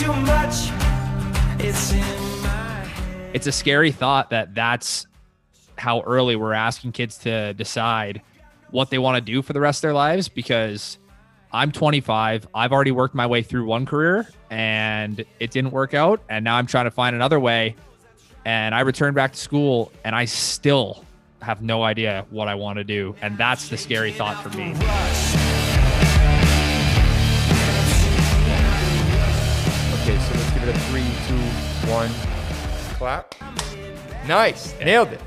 too 0.00 0.12
much. 0.14 0.70
It's 1.62 1.92
in 1.92 1.98
my 2.42 2.48
head. 2.48 3.30
it's 3.34 3.46
a 3.46 3.52
scary 3.52 3.92
thought 3.92 4.30
that 4.30 4.54
that's 4.54 5.06
how 5.76 6.00
early 6.00 6.36
we're 6.36 6.54
asking 6.54 6.92
kids 6.92 7.18
to 7.18 7.52
decide 7.52 8.22
what 8.70 8.88
they 8.88 8.98
want 8.98 9.16
to 9.16 9.20
do 9.20 9.42
for 9.42 9.52
the 9.52 9.60
rest 9.60 9.80
of 9.80 9.82
their 9.82 9.92
lives 9.92 10.28
because 10.28 10.96
I'm 11.52 11.70
25. 11.70 12.48
I've 12.54 12.72
already 12.72 12.92
worked 12.92 13.14
my 13.14 13.26
way 13.26 13.42
through 13.42 13.66
one 13.66 13.84
career 13.84 14.26
and 14.48 15.22
it 15.38 15.50
didn't 15.50 15.72
work 15.72 15.92
out. 15.92 16.22
And 16.30 16.44
now 16.44 16.56
I'm 16.56 16.66
trying 16.66 16.86
to 16.86 16.90
find 16.90 17.14
another 17.14 17.38
way. 17.38 17.76
And 18.46 18.74
I 18.74 18.80
returned 18.80 19.16
back 19.16 19.32
to 19.32 19.38
school 19.38 19.92
and 20.02 20.16
I 20.16 20.24
still 20.24 21.04
have 21.42 21.60
no 21.60 21.82
idea 21.82 22.24
what 22.30 22.48
I 22.48 22.54
want 22.54 22.78
to 22.78 22.84
do. 22.84 23.14
And 23.20 23.36
that's 23.36 23.68
the 23.68 23.76
scary 23.76 24.12
thought 24.12 24.42
for 24.42 24.56
me. 24.56 24.72
A 30.70 30.78
three, 30.78 31.02
two, 31.26 31.90
one, 31.90 32.08
clap. 32.96 33.34
Nice, 34.28 34.78
nailed 34.78 35.08
it. 35.08 35.20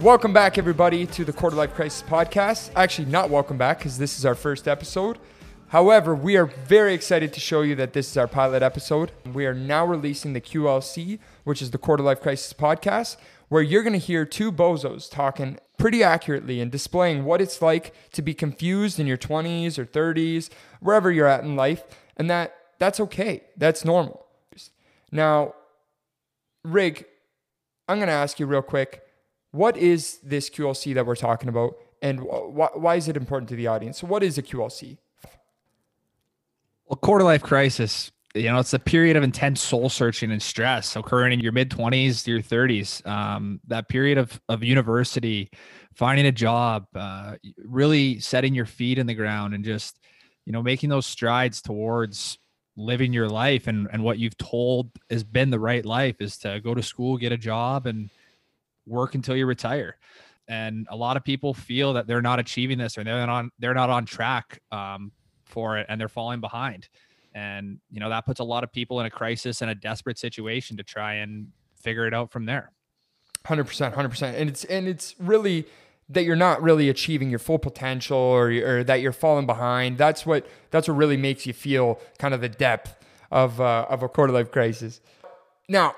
Welcome 0.00 0.32
back, 0.32 0.58
everybody, 0.58 1.06
to 1.06 1.24
the 1.24 1.32
Quarter 1.32 1.54
Life 1.54 1.72
Crisis 1.72 2.02
podcast. 2.02 2.72
Actually, 2.74 3.04
not 3.06 3.30
welcome 3.30 3.56
back 3.56 3.78
because 3.78 3.98
this 3.98 4.18
is 4.18 4.26
our 4.26 4.34
first 4.34 4.66
episode. 4.66 5.20
However, 5.68 6.16
we 6.16 6.36
are 6.36 6.46
very 6.46 6.94
excited 6.94 7.32
to 7.34 7.38
show 7.38 7.60
you 7.60 7.76
that 7.76 7.92
this 7.92 8.10
is 8.10 8.16
our 8.16 8.26
pilot 8.26 8.60
episode. 8.60 9.12
We 9.32 9.46
are 9.46 9.54
now 9.54 9.86
releasing 9.86 10.32
the 10.32 10.40
QLC, 10.40 11.20
which 11.44 11.62
is 11.62 11.70
the 11.70 11.78
Quarter 11.78 12.02
Life 12.02 12.20
Crisis 12.20 12.52
podcast, 12.52 13.18
where 13.48 13.62
you're 13.62 13.84
going 13.84 13.92
to 13.92 13.98
hear 14.00 14.24
two 14.24 14.50
bozos 14.50 15.08
talking 15.08 15.60
pretty 15.76 16.02
accurately 16.02 16.60
and 16.60 16.72
displaying 16.72 17.24
what 17.24 17.40
it's 17.40 17.62
like 17.62 17.94
to 18.14 18.22
be 18.22 18.34
confused 18.34 18.98
in 18.98 19.06
your 19.06 19.16
20s 19.16 19.78
or 19.78 19.86
30s, 19.86 20.48
wherever 20.80 21.12
you're 21.12 21.28
at 21.28 21.44
in 21.44 21.54
life, 21.54 21.84
and 22.16 22.28
that 22.28 22.56
that's 22.80 22.98
okay. 22.98 23.44
That's 23.56 23.84
normal. 23.84 24.27
Now, 25.10 25.54
Rig, 26.64 27.06
I'm 27.88 27.98
going 27.98 28.08
to 28.08 28.12
ask 28.12 28.38
you 28.38 28.46
real 28.46 28.62
quick 28.62 29.02
what 29.50 29.76
is 29.76 30.18
this 30.22 30.50
QLC 30.50 30.94
that 30.94 31.06
we're 31.06 31.16
talking 31.16 31.48
about, 31.48 31.74
and 32.02 32.20
wh- 32.20 32.52
wh- 32.52 32.76
why 32.76 32.96
is 32.96 33.08
it 33.08 33.16
important 33.16 33.48
to 33.48 33.56
the 33.56 33.66
audience? 33.66 33.98
So, 33.98 34.06
what 34.06 34.22
is 34.22 34.36
a 34.36 34.42
QLC? 34.42 34.98
Well, 36.86 36.96
quarter 36.96 37.24
life 37.24 37.42
crisis, 37.42 38.12
you 38.34 38.44
know, 38.44 38.58
it's 38.58 38.74
a 38.74 38.78
period 38.78 39.16
of 39.16 39.22
intense 39.22 39.60
soul 39.60 39.88
searching 39.88 40.30
and 40.30 40.42
stress 40.42 40.96
occurring 40.96 41.32
in 41.32 41.40
your 41.40 41.52
mid 41.52 41.70
20s 41.70 42.24
to 42.24 42.30
your 42.30 42.42
30s. 42.42 43.06
Um, 43.06 43.60
that 43.66 43.88
period 43.88 44.18
of, 44.18 44.38
of 44.48 44.62
university, 44.62 45.50
finding 45.94 46.26
a 46.26 46.32
job, 46.32 46.86
uh, 46.94 47.36
really 47.64 48.20
setting 48.20 48.54
your 48.54 48.66
feet 48.66 48.98
in 48.98 49.06
the 49.06 49.14
ground 49.14 49.54
and 49.54 49.64
just, 49.64 49.98
you 50.44 50.52
know, 50.52 50.62
making 50.62 50.90
those 50.90 51.06
strides 51.06 51.62
towards 51.62 52.38
living 52.78 53.12
your 53.12 53.28
life 53.28 53.66
and, 53.66 53.88
and 53.92 54.04
what 54.04 54.18
you've 54.18 54.38
told 54.38 54.88
has 55.10 55.24
been 55.24 55.50
the 55.50 55.58
right 55.58 55.84
life 55.84 56.20
is 56.20 56.38
to 56.38 56.60
go 56.60 56.74
to 56.74 56.82
school, 56.82 57.16
get 57.16 57.32
a 57.32 57.36
job, 57.36 57.86
and 57.86 58.08
work 58.86 59.16
until 59.16 59.36
you 59.36 59.44
retire. 59.44 59.96
And 60.46 60.86
a 60.88 60.96
lot 60.96 61.16
of 61.16 61.24
people 61.24 61.52
feel 61.52 61.92
that 61.94 62.06
they're 62.06 62.22
not 62.22 62.38
achieving 62.38 62.78
this 62.78 62.96
or 62.96 63.04
they're 63.04 63.26
not 63.26 63.28
on 63.28 63.50
they're 63.58 63.74
not 63.74 63.90
on 63.90 64.06
track 64.06 64.62
um, 64.70 65.12
for 65.44 65.76
it 65.76 65.86
and 65.88 66.00
they're 66.00 66.08
falling 66.08 66.40
behind. 66.40 66.88
And 67.34 67.80
you 67.90 68.00
know 68.00 68.08
that 68.08 68.24
puts 68.24 68.40
a 68.40 68.44
lot 68.44 68.64
of 68.64 68.72
people 68.72 69.00
in 69.00 69.06
a 69.06 69.10
crisis 69.10 69.60
and 69.60 69.70
a 69.70 69.74
desperate 69.74 70.18
situation 70.18 70.76
to 70.78 70.82
try 70.82 71.14
and 71.14 71.48
figure 71.74 72.06
it 72.06 72.14
out 72.14 72.30
from 72.30 72.46
there. 72.46 72.70
Hundred 73.44 73.64
percent, 73.64 73.94
hundred 73.94 74.10
percent, 74.10 74.36
and 74.36 74.48
it's 74.48 74.64
and 74.64 74.88
it's 74.88 75.14
really 75.18 75.66
that 76.10 76.24
you're 76.24 76.36
not 76.36 76.62
really 76.62 76.88
achieving 76.88 77.30
your 77.30 77.38
full 77.38 77.58
potential 77.58 78.16
or, 78.16 78.50
or 78.50 78.84
that 78.84 79.00
you're 79.00 79.12
falling 79.12 79.46
behind. 79.46 79.98
That's 79.98 80.24
what 80.24 80.46
that's 80.70 80.88
what 80.88 80.96
really 80.96 81.16
makes 81.16 81.46
you 81.46 81.52
feel 81.52 82.00
kind 82.18 82.34
of 82.34 82.40
the 82.40 82.48
depth 82.48 82.94
of 83.30 83.60
uh, 83.60 83.86
of 83.88 84.02
a 84.02 84.08
quarter 84.08 84.32
life 84.32 84.50
crisis. 84.50 85.00
Now, 85.68 85.94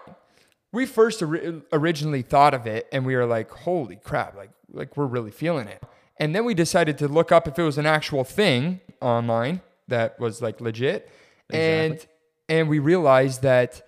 we 0.72 0.86
first 0.86 1.22
ori- 1.22 1.62
originally 1.72 2.22
thought 2.22 2.54
of 2.54 2.66
it, 2.66 2.88
and 2.92 3.06
we 3.06 3.14
were 3.14 3.26
like, 3.26 3.50
"Holy 3.50 3.96
crap!" 3.96 4.36
Like 4.36 4.50
like 4.72 4.96
we're 4.96 5.06
really 5.06 5.30
feeling 5.30 5.68
it. 5.68 5.82
And 6.16 6.34
then 6.34 6.44
we 6.44 6.54
decided 6.54 6.98
to 6.98 7.08
look 7.08 7.32
up 7.32 7.48
if 7.48 7.58
it 7.58 7.62
was 7.62 7.78
an 7.78 7.86
actual 7.86 8.24
thing 8.24 8.80
online 9.00 9.62
that 9.88 10.18
was 10.20 10.42
like 10.42 10.60
legit, 10.60 11.08
and 11.50 12.04
and 12.48 12.68
we 12.68 12.78
realized 12.78 13.42
that 13.42 13.86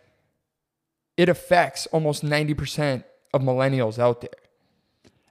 it 1.17 1.29
affects 1.29 1.87
almost 1.89 2.23
ninety 2.23 2.55
percent 2.55 3.05
of 3.35 3.43
millennials 3.43 3.99
out 3.99 4.21
there. 4.21 4.31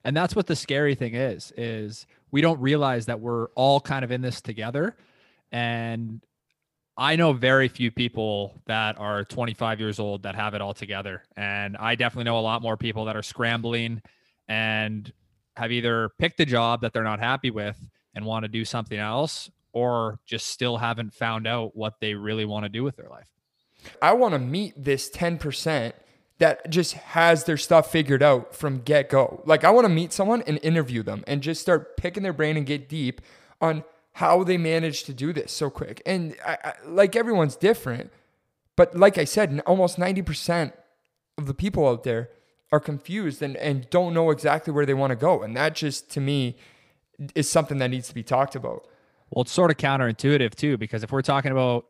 And 0.03 0.17
that's 0.17 0.35
what 0.35 0.47
the 0.47 0.55
scary 0.55 0.95
thing 0.95 1.13
is 1.13 1.53
is 1.57 2.07
we 2.31 2.41
don't 2.41 2.59
realize 2.59 3.05
that 3.05 3.19
we're 3.19 3.47
all 3.55 3.79
kind 3.79 4.03
of 4.03 4.11
in 4.11 4.21
this 4.21 4.41
together 4.41 4.95
and 5.51 6.21
I 6.97 7.15
know 7.15 7.33
very 7.33 7.67
few 7.67 7.89
people 7.89 8.61
that 8.67 8.99
are 8.99 9.23
25 9.25 9.79
years 9.79 9.99
old 9.99 10.23
that 10.23 10.35
have 10.35 10.53
it 10.53 10.61
all 10.61 10.73
together. 10.73 11.23
And 11.35 11.77
I 11.77 11.95
definitely 11.95 12.25
know 12.25 12.37
a 12.37 12.41
lot 12.41 12.61
more 12.61 12.77
people 12.77 13.05
that 13.05 13.15
are 13.15 13.23
scrambling 13.23 14.01
and 14.47 15.11
have 15.55 15.71
either 15.71 16.09
picked 16.19 16.39
a 16.41 16.45
job 16.45 16.81
that 16.81 16.93
they're 16.93 17.03
not 17.03 17.19
happy 17.19 17.49
with 17.49 17.77
and 18.13 18.25
want 18.25 18.43
to 18.43 18.49
do 18.49 18.65
something 18.65 18.99
else 18.99 19.49
or 19.73 20.19
just 20.25 20.47
still 20.47 20.77
haven't 20.77 21.13
found 21.13 21.47
out 21.47 21.75
what 21.75 21.95
they 22.01 22.13
really 22.13 22.45
want 22.45 22.65
to 22.65 22.69
do 22.69 22.83
with 22.83 22.97
their 22.97 23.09
life. 23.09 23.29
I 24.01 24.13
want 24.13 24.33
to 24.33 24.39
meet 24.39 24.73
this 24.77 25.09
10% 25.09 25.93
that 26.41 26.67
just 26.71 26.93
has 26.93 27.43
their 27.43 27.55
stuff 27.55 27.91
figured 27.91 28.23
out 28.23 28.55
from 28.55 28.79
get 28.79 29.09
go. 29.09 29.43
Like, 29.45 29.63
I 29.63 29.69
want 29.69 29.85
to 29.85 29.93
meet 29.93 30.11
someone 30.11 30.41
and 30.47 30.57
interview 30.63 31.03
them 31.03 31.23
and 31.27 31.43
just 31.43 31.61
start 31.61 31.95
picking 31.97 32.23
their 32.23 32.33
brain 32.33 32.57
and 32.57 32.65
get 32.65 32.89
deep 32.89 33.21
on 33.61 33.83
how 34.13 34.43
they 34.43 34.57
managed 34.57 35.05
to 35.05 35.13
do 35.13 35.33
this 35.33 35.51
so 35.51 35.69
quick. 35.69 36.01
And 36.03 36.35
I, 36.43 36.57
I, 36.63 36.73
like, 36.83 37.15
everyone's 37.15 37.55
different. 37.55 38.11
But 38.75 38.97
like 38.97 39.19
I 39.19 39.23
said, 39.23 39.61
almost 39.67 39.99
90% 39.99 40.73
of 41.37 41.45
the 41.45 41.53
people 41.53 41.87
out 41.87 42.03
there 42.05 42.31
are 42.71 42.79
confused 42.79 43.43
and, 43.43 43.55
and 43.57 43.87
don't 43.91 44.11
know 44.11 44.31
exactly 44.31 44.73
where 44.73 44.87
they 44.87 44.95
want 44.95 45.11
to 45.11 45.15
go. 45.15 45.43
And 45.43 45.55
that 45.55 45.75
just, 45.75 46.09
to 46.13 46.19
me, 46.19 46.55
is 47.35 47.47
something 47.47 47.77
that 47.77 47.91
needs 47.91 48.07
to 48.07 48.15
be 48.15 48.23
talked 48.23 48.55
about. 48.55 48.87
Well, 49.29 49.43
it's 49.43 49.51
sort 49.51 49.69
of 49.69 49.77
counterintuitive 49.77 50.55
too, 50.55 50.75
because 50.79 51.03
if 51.03 51.11
we're 51.11 51.21
talking 51.21 51.51
about 51.51 51.85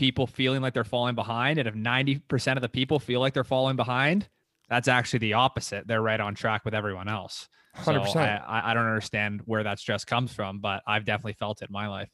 people 0.00 0.26
feeling 0.26 0.62
like 0.62 0.72
they're 0.72 0.82
falling 0.82 1.14
behind, 1.14 1.58
and 1.58 1.68
if 1.68 1.74
90% 1.74 2.56
of 2.56 2.62
the 2.62 2.70
people 2.70 2.98
feel 2.98 3.20
like 3.20 3.34
they're 3.34 3.44
falling 3.44 3.76
behind, 3.76 4.30
that's 4.66 4.88
actually 4.88 5.18
the 5.18 5.34
opposite. 5.34 5.86
They're 5.86 6.00
right 6.00 6.18
on 6.18 6.34
track 6.34 6.64
with 6.64 6.74
everyone 6.74 7.06
else. 7.06 7.50
So 7.84 7.92
100%. 7.92 8.16
I, 8.16 8.70
I 8.70 8.74
don't 8.74 8.86
understand 8.86 9.42
where 9.44 9.62
that 9.62 9.78
stress 9.78 10.06
comes 10.06 10.32
from, 10.32 10.60
but 10.60 10.82
I've 10.86 11.04
definitely 11.04 11.34
felt 11.34 11.60
it 11.60 11.68
in 11.68 11.72
my 11.74 11.86
life. 11.86 12.08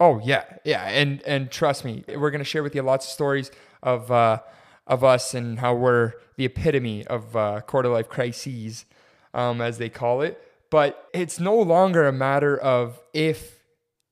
Oh 0.00 0.18
yeah, 0.24 0.44
yeah, 0.64 0.88
and 0.88 1.20
and 1.26 1.50
trust 1.50 1.84
me, 1.84 2.04
we're 2.08 2.30
gonna 2.30 2.42
share 2.42 2.62
with 2.62 2.74
you 2.74 2.80
lots 2.80 3.04
of 3.04 3.12
stories 3.12 3.50
of 3.82 4.10
uh, 4.10 4.38
of 4.86 5.04
us 5.04 5.34
and 5.34 5.58
how 5.58 5.74
we're 5.74 6.14
the 6.38 6.46
epitome 6.46 7.06
of 7.06 7.36
uh, 7.36 7.60
quarter 7.60 7.90
life 7.90 8.08
crises, 8.08 8.86
um, 9.34 9.60
as 9.60 9.76
they 9.76 9.90
call 9.90 10.22
it. 10.22 10.42
But 10.70 11.06
it's 11.12 11.38
no 11.38 11.54
longer 11.54 12.08
a 12.08 12.12
matter 12.12 12.56
of 12.56 12.98
if 13.12 13.62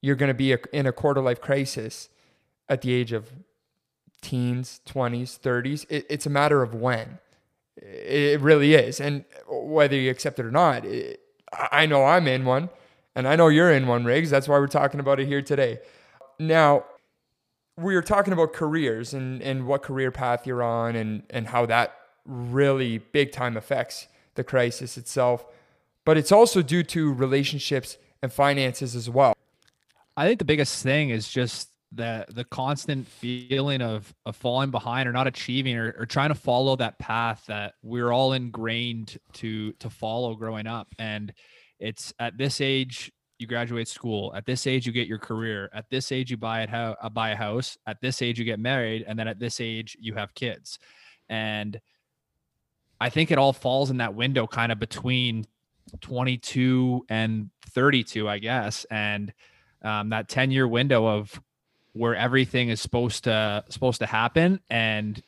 you're 0.02 0.14
gonna 0.14 0.34
be 0.34 0.52
a, 0.52 0.58
in 0.74 0.86
a 0.86 0.92
quarter 0.92 1.22
life 1.22 1.40
crisis 1.40 2.10
at 2.68 2.82
the 2.82 2.92
age 2.92 3.12
of 3.12 3.32
teens, 4.22 4.80
twenties, 4.84 5.36
thirties. 5.36 5.86
It, 5.88 6.06
it's 6.08 6.26
a 6.26 6.30
matter 6.30 6.62
of 6.62 6.74
when. 6.74 7.18
It 7.76 8.40
really 8.40 8.74
is, 8.74 9.00
and 9.00 9.24
whether 9.48 9.96
you 9.96 10.10
accept 10.10 10.38
it 10.38 10.46
or 10.46 10.50
not, 10.50 10.84
it, 10.84 11.20
I 11.52 11.82
I 11.82 11.86
know 11.86 12.04
I'm 12.04 12.26
in 12.26 12.44
one. 12.44 12.70
And 13.14 13.26
I 13.26 13.34
know 13.34 13.48
you're 13.48 13.72
in 13.72 13.88
one, 13.88 14.04
Riggs. 14.04 14.30
That's 14.30 14.46
why 14.46 14.58
we're 14.60 14.68
talking 14.68 15.00
about 15.00 15.18
it 15.18 15.26
here 15.26 15.42
today. 15.42 15.80
Now, 16.38 16.84
we 17.76 17.96
are 17.96 18.02
talking 18.02 18.32
about 18.32 18.52
careers 18.52 19.12
and, 19.12 19.42
and 19.42 19.66
what 19.66 19.82
career 19.82 20.12
path 20.12 20.46
you're 20.46 20.62
on 20.62 20.94
and, 20.94 21.24
and 21.30 21.48
how 21.48 21.66
that 21.66 21.96
really 22.24 22.98
big 22.98 23.32
time 23.32 23.56
affects 23.56 24.06
the 24.36 24.44
crisis 24.44 24.96
itself. 24.96 25.44
But 26.04 26.16
it's 26.16 26.30
also 26.30 26.62
due 26.62 26.84
to 26.84 27.12
relationships 27.12 27.98
and 28.22 28.32
finances 28.32 28.94
as 28.94 29.10
well. 29.10 29.34
I 30.16 30.24
think 30.24 30.38
the 30.38 30.44
biggest 30.44 30.80
thing 30.80 31.10
is 31.10 31.28
just 31.28 31.70
the 31.92 32.26
the 32.34 32.44
constant 32.44 33.06
feeling 33.06 33.80
of 33.80 34.12
of 34.26 34.36
falling 34.36 34.70
behind 34.70 35.08
or 35.08 35.12
not 35.12 35.26
achieving 35.26 35.76
or, 35.76 35.94
or 35.98 36.06
trying 36.06 36.28
to 36.28 36.34
follow 36.34 36.76
that 36.76 36.98
path 36.98 37.44
that 37.48 37.74
we're 37.82 38.12
all 38.12 38.34
ingrained 38.34 39.18
to 39.32 39.72
to 39.74 39.88
follow 39.88 40.34
growing 40.34 40.66
up. 40.66 40.88
And 40.98 41.32
it's 41.78 42.12
at 42.18 42.36
this 42.36 42.60
age 42.60 43.10
you 43.38 43.46
graduate 43.46 43.88
school. 43.88 44.32
At 44.34 44.44
this 44.46 44.66
age 44.66 44.86
you 44.86 44.92
get 44.92 45.06
your 45.06 45.18
career. 45.18 45.70
At 45.72 45.88
this 45.90 46.12
age 46.12 46.30
you 46.30 46.36
buy 46.36 46.62
it 46.62 46.68
how 46.68 46.96
uh, 47.00 47.08
buy 47.08 47.30
a 47.30 47.36
house. 47.36 47.78
At 47.86 48.00
this 48.00 48.20
age 48.20 48.38
you 48.38 48.44
get 48.44 48.58
married, 48.58 49.04
and 49.06 49.18
then 49.18 49.28
at 49.28 49.38
this 49.38 49.60
age 49.60 49.96
you 50.00 50.14
have 50.14 50.34
kids. 50.34 50.78
And 51.28 51.80
I 53.00 53.10
think 53.10 53.30
it 53.30 53.38
all 53.38 53.52
falls 53.52 53.90
in 53.90 53.98
that 53.98 54.14
window 54.14 54.46
kind 54.46 54.72
of 54.72 54.78
between 54.78 55.46
22 56.00 57.06
and 57.08 57.50
32, 57.70 58.28
I 58.28 58.38
guess. 58.38 58.84
And 58.90 59.32
um, 59.82 60.10
that 60.10 60.28
10 60.28 60.50
year 60.50 60.66
window 60.66 61.06
of 61.06 61.40
where 61.92 62.14
everything 62.14 62.68
is 62.68 62.80
supposed 62.80 63.24
to 63.24 63.64
supposed 63.68 63.98
to 64.00 64.06
happen 64.06 64.60
and 64.70 65.22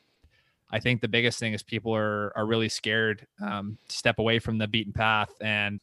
I 0.73 0.79
think 0.79 1.01
the 1.01 1.09
biggest 1.09 1.39
thing 1.39 1.53
is 1.53 1.63
people 1.63 1.95
are 1.95 2.33
are 2.37 2.47
really 2.47 2.69
scared 2.69 3.27
um, 3.43 3.79
to 3.89 3.97
step 3.97 4.19
away 4.19 4.39
from 4.39 4.59
the 4.59 4.69
beaten 4.69 4.93
path 4.93 5.31
and 5.41 5.81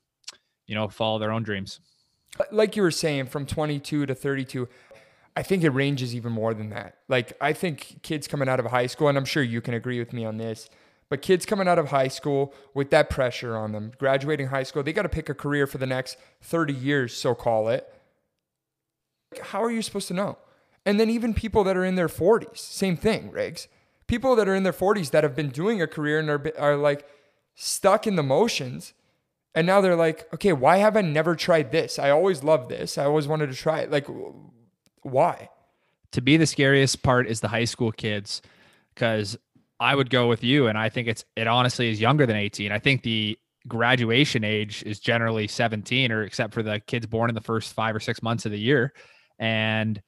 you 0.66 0.76
know 0.76 0.88
follow 0.88 1.20
their 1.20 1.32
own 1.32 1.44
dreams. 1.44 1.80
Like 2.52 2.76
you 2.76 2.84
were 2.84 2.92
saying, 2.92 3.28
from 3.28 3.46
22 3.46 4.06
to 4.06 4.14
32, 4.14 4.68
I 5.36 5.44
think 5.44 5.64
it 5.64 5.70
ranges 5.70 6.14
even 6.14 6.32
more 6.32 6.54
than 6.54 6.70
that. 6.70 6.98
Like 7.08 7.34
I 7.42 7.54
think 7.54 8.02
kids 8.02 8.28
coming 8.28 8.48
out 8.48 8.60
of 8.60 8.68
high 8.68 8.88
school, 8.88 9.08
and 9.08 9.18
I'm 9.18 9.26
sure 9.26 9.44
you 9.44 9.62
can 9.62 9.74
agree 9.74 10.00
with 10.00 10.14
me 10.14 10.26
on 10.26 10.38
this, 10.38 10.70
but 11.10 11.22
kids 11.22 11.46
coming 11.46 11.68
out 11.68 11.80
of 11.80 11.90
high 11.90 12.10
school 12.10 12.54
with 12.74 12.90
that 12.92 13.10
pressure 13.10 13.56
on 13.56 13.72
them, 13.72 13.92
graduating 13.98 14.48
high 14.48 14.64
school, 14.64 14.84
they 14.84 14.94
got 14.94 15.04
to 15.04 15.10
pick 15.10 15.30
a 15.30 15.34
career 15.34 15.68
for 15.68 15.78
the 15.78 15.86
next 15.86 16.18
30 16.42 16.74
years, 16.74 17.14
so 17.16 17.34
call 17.34 17.70
it. 17.70 17.92
How 19.42 19.64
are 19.64 19.72
you 19.72 19.82
supposed 19.82 20.08
to 20.10 20.14
know? 20.14 20.38
And 20.88 21.00
then 21.00 21.10
even 21.10 21.34
people 21.34 21.64
that 21.66 21.78
are 21.78 21.86
in 21.86 21.96
their 21.96 22.08
40s, 22.08 22.58
same 22.58 22.98
thing, 22.98 23.30
Riggs. 23.30 23.68
People 24.08 24.36
that 24.38 24.48
are 24.48 24.56
in 24.56 24.64
their 24.64 24.74
40s 24.74 25.12
that 25.12 25.24
have 25.24 25.36
been 25.36 25.50
doing 25.50 25.82
a 25.82 25.88
career 25.88 26.18
and 26.20 26.30
are, 26.30 26.54
are 26.58 26.78
like 26.78 27.06
stuck 27.54 28.08
in 28.08 28.16
the 28.16 28.24
motions. 28.24 28.94
And 29.54 29.68
now 29.68 29.82
they're 29.82 29.96
like, 29.96 30.34
okay, 30.34 30.54
why 30.54 30.78
have 30.78 30.96
I 30.96 31.02
never 31.02 31.36
tried 31.36 31.72
this? 31.72 32.00
I 32.00 32.10
always 32.10 32.44
loved 32.44 32.70
this. 32.70 32.98
I 32.98 33.06
always 33.06 33.28
wanted 33.28 33.48
to 33.48 33.56
try 33.56 33.82
it. 33.82 33.92
Like, 33.92 34.08
why? 35.02 35.50
to 36.12 36.22
be 36.22 36.38
the 36.38 36.48
scariest 36.48 37.04
part 37.04 37.28
is 37.28 37.42
the 37.42 37.48
high 37.48 37.66
school 37.66 37.92
kids 37.92 38.42
because 38.94 39.38
I 39.80 39.94
would 39.94 40.10
go 40.10 40.28
with 40.28 40.44
you 40.44 40.68
and 40.68 40.78
I 40.78 40.90
think 40.90 41.08
it's 41.08 41.24
it 41.36 41.48
honestly 41.48 41.90
is 41.90 42.02
younger 42.02 42.26
than 42.26 42.36
18. 42.36 42.72
I 42.72 42.80
think 42.80 43.04
the 43.04 43.38
graduation 43.68 44.44
age 44.44 44.84
is 44.84 45.00
generally 45.00 45.48
17 45.48 46.12
or 46.12 46.24
except 46.24 46.54
for 46.54 46.64
the 46.64 46.80
kids 46.80 47.06
born 47.06 47.30
in 47.30 47.36
the 47.36 47.42
first 47.42 47.74
5 47.74 47.96
or 47.96 48.00
6 48.00 48.24
months 48.24 48.46
of 48.46 48.52
the 48.52 48.60
year 48.60 48.94
and 49.40 50.02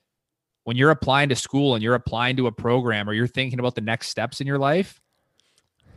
when 0.69 0.77
you're 0.77 0.91
applying 0.91 1.29
to 1.29 1.35
school 1.35 1.73
and 1.73 1.81
you're 1.81 1.95
applying 1.95 2.37
to 2.37 2.45
a 2.45 2.51
program 2.51 3.09
or 3.09 3.13
you're 3.13 3.25
thinking 3.25 3.57
about 3.57 3.73
the 3.73 3.81
next 3.81 4.09
steps 4.09 4.39
in 4.39 4.45
your 4.45 4.59
life 4.59 5.01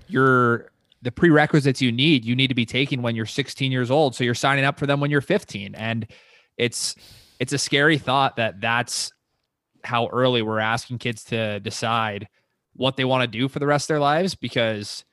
you're 0.09 0.71
the 1.03 1.13
prerequisites 1.13 1.83
you 1.83 1.93
need 1.93 2.25
you 2.25 2.35
need 2.35 2.49
to 2.49 2.55
be 2.55 2.65
taking 2.65 3.03
when 3.03 3.15
you're 3.15 3.27
16 3.27 3.71
years 3.71 3.91
old 3.91 4.15
so 4.15 4.25
you're 4.25 4.33
signing 4.33 4.65
up 4.65 4.79
for 4.79 4.87
them 4.87 4.99
when 4.99 5.11
you're 5.11 5.21
15 5.21 5.75
and 5.75 6.07
it's 6.57 6.95
it's 7.39 7.53
a 7.53 7.59
scary 7.59 7.99
thought 7.99 8.37
that 8.37 8.63
that's 8.63 9.13
how 9.85 10.07
early 10.07 10.41
we're 10.41 10.59
asking 10.59 10.97
kids 10.97 11.23
to 11.25 11.61
decide 11.61 12.27
what 12.73 12.97
they 12.97 13.05
want 13.05 13.21
to 13.21 13.27
do 13.27 13.51
for 13.51 13.59
the 13.59 13.67
rest 13.67 13.85
of 13.85 13.89
their 13.89 14.01
lives 14.01 14.35
because 14.35 15.05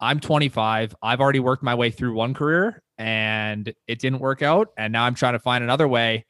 I'm 0.00 0.18
25. 0.18 0.96
I've 1.00 1.20
already 1.20 1.38
worked 1.38 1.62
my 1.62 1.76
way 1.76 1.92
through 1.92 2.14
one 2.14 2.34
career 2.34 2.82
and 2.98 3.72
it 3.86 4.00
didn't 4.00 4.18
work 4.18 4.42
out. 4.42 4.70
And 4.76 4.92
now 4.92 5.04
I'm 5.04 5.14
trying 5.14 5.34
to 5.34 5.38
find 5.38 5.62
another 5.62 5.86
way. 5.86 6.24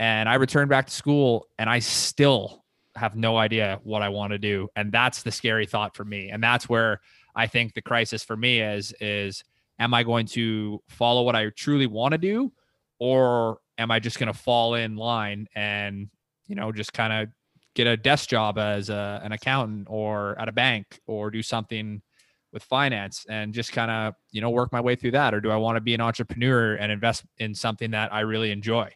And 0.00 0.30
I 0.30 0.34
returned 0.36 0.70
back 0.70 0.86
to 0.86 0.92
school 0.92 1.46
and 1.58 1.68
I 1.68 1.78
still 1.78 2.64
have 2.96 3.14
no 3.14 3.36
idea 3.36 3.78
what 3.84 4.00
I 4.00 4.08
want 4.08 4.32
to 4.32 4.38
do. 4.38 4.66
And 4.74 4.90
that's 4.90 5.22
the 5.22 5.30
scary 5.30 5.66
thought 5.66 5.94
for 5.94 6.06
me. 6.06 6.30
And 6.30 6.42
that's 6.42 6.70
where 6.70 7.00
I 7.36 7.46
think 7.46 7.74
the 7.74 7.82
crisis 7.82 8.24
for 8.24 8.36
me 8.36 8.60
is 8.60 8.94
is 8.98 9.44
am 9.78 9.92
I 9.92 10.02
going 10.02 10.26
to 10.28 10.82
follow 10.88 11.22
what 11.22 11.36
I 11.36 11.50
truly 11.50 11.86
want 11.86 12.12
to 12.12 12.18
do 12.18 12.50
or 12.98 13.58
am 13.76 13.90
I 13.90 14.00
just 14.00 14.18
going 14.18 14.32
to 14.32 14.38
fall 14.38 14.74
in 14.74 14.96
line 14.96 15.46
and 15.54 16.08
you 16.46 16.56
know 16.56 16.72
just 16.72 16.92
kind 16.94 17.12
of 17.12 17.28
get 17.74 17.86
a 17.86 17.96
desk 17.96 18.28
job 18.30 18.58
as 18.58 18.88
a, 18.88 19.20
an 19.22 19.32
accountant 19.32 19.86
or 19.88 20.36
at 20.40 20.48
a 20.48 20.52
bank 20.52 20.98
or 21.06 21.30
do 21.30 21.42
something 21.42 22.02
with 22.52 22.64
finance 22.64 23.26
and 23.28 23.54
just 23.54 23.70
kind 23.72 23.90
of 23.90 24.14
you 24.32 24.40
know 24.40 24.50
work 24.50 24.72
my 24.72 24.80
way 24.80 24.96
through 24.96 25.12
that 25.12 25.34
or 25.34 25.40
do 25.40 25.50
I 25.50 25.56
want 25.56 25.76
to 25.76 25.80
be 25.80 25.94
an 25.94 26.00
entrepreneur 26.00 26.74
and 26.74 26.90
invest 26.90 27.24
in 27.38 27.54
something 27.54 27.90
that 27.92 28.12
I 28.12 28.20
really 28.20 28.50
enjoy 28.50 28.90